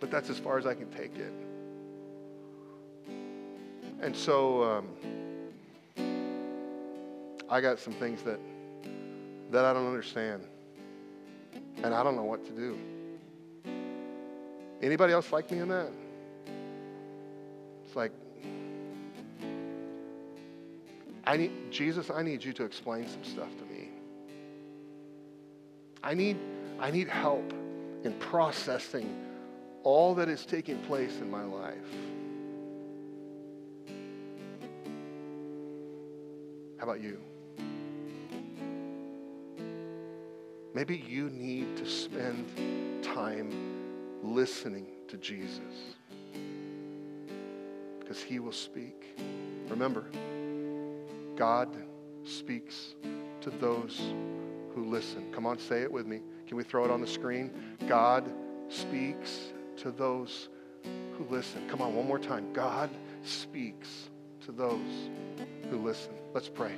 but 0.00 0.10
that's 0.10 0.30
as 0.30 0.38
far 0.38 0.58
as 0.58 0.66
I 0.66 0.74
can 0.74 0.90
take 0.90 1.16
it. 1.16 1.32
And 4.00 4.16
so 4.16 4.64
um, 4.64 4.88
I 7.48 7.60
got 7.60 7.78
some 7.78 7.92
things 7.92 8.22
that 8.22 8.40
that 9.50 9.64
I 9.64 9.72
don't 9.72 9.86
understand, 9.86 10.44
and 11.82 11.94
I 11.94 12.02
don't 12.02 12.16
know 12.16 12.24
what 12.24 12.44
to 12.46 12.52
do. 12.52 12.78
Anybody 14.82 15.12
else 15.12 15.30
like 15.32 15.50
me 15.50 15.58
in 15.58 15.68
that? 15.68 15.90
It's 17.84 17.96
like 17.96 18.12
I 21.30 21.36
need, 21.36 21.52
Jesus, 21.70 22.10
I 22.10 22.22
need 22.22 22.42
you 22.42 22.52
to 22.54 22.64
explain 22.64 23.06
some 23.06 23.22
stuff 23.22 23.50
to 23.58 23.64
me. 23.64 23.88
I 26.02 26.14
need, 26.14 26.36
I 26.80 26.90
need 26.90 27.08
help 27.08 27.52
in 28.04 28.14
processing 28.18 29.26
all 29.82 30.14
that 30.14 30.28
is 30.28 30.44
taking 30.46 30.78
place 30.78 31.18
in 31.18 31.30
my 31.30 31.44
life. 31.44 31.76
How 36.78 36.84
about 36.84 37.00
you? 37.00 37.20
Maybe 40.74 40.96
you 40.96 41.28
need 41.30 41.76
to 41.76 41.86
spend 41.86 43.04
time 43.04 43.79
listening 44.22 44.86
to 45.08 45.16
Jesus 45.16 45.94
because 47.98 48.22
he 48.22 48.38
will 48.38 48.52
speak. 48.52 49.16
Remember, 49.68 50.04
God 51.36 51.68
speaks 52.24 52.94
to 53.40 53.50
those 53.50 53.98
who 54.74 54.84
listen. 54.84 55.32
Come 55.32 55.46
on, 55.46 55.58
say 55.58 55.82
it 55.82 55.92
with 55.92 56.06
me. 56.06 56.20
Can 56.46 56.56
we 56.56 56.64
throw 56.64 56.84
it 56.84 56.90
on 56.90 57.00
the 57.00 57.06
screen? 57.06 57.50
God 57.86 58.30
speaks 58.68 59.52
to 59.78 59.90
those 59.90 60.48
who 61.16 61.24
listen. 61.30 61.68
Come 61.68 61.80
on, 61.80 61.94
one 61.94 62.06
more 62.06 62.18
time. 62.18 62.52
God 62.52 62.90
speaks 63.22 64.10
to 64.44 64.52
those 64.52 65.10
who 65.70 65.78
listen. 65.78 66.12
Let's 66.34 66.48
pray. 66.48 66.72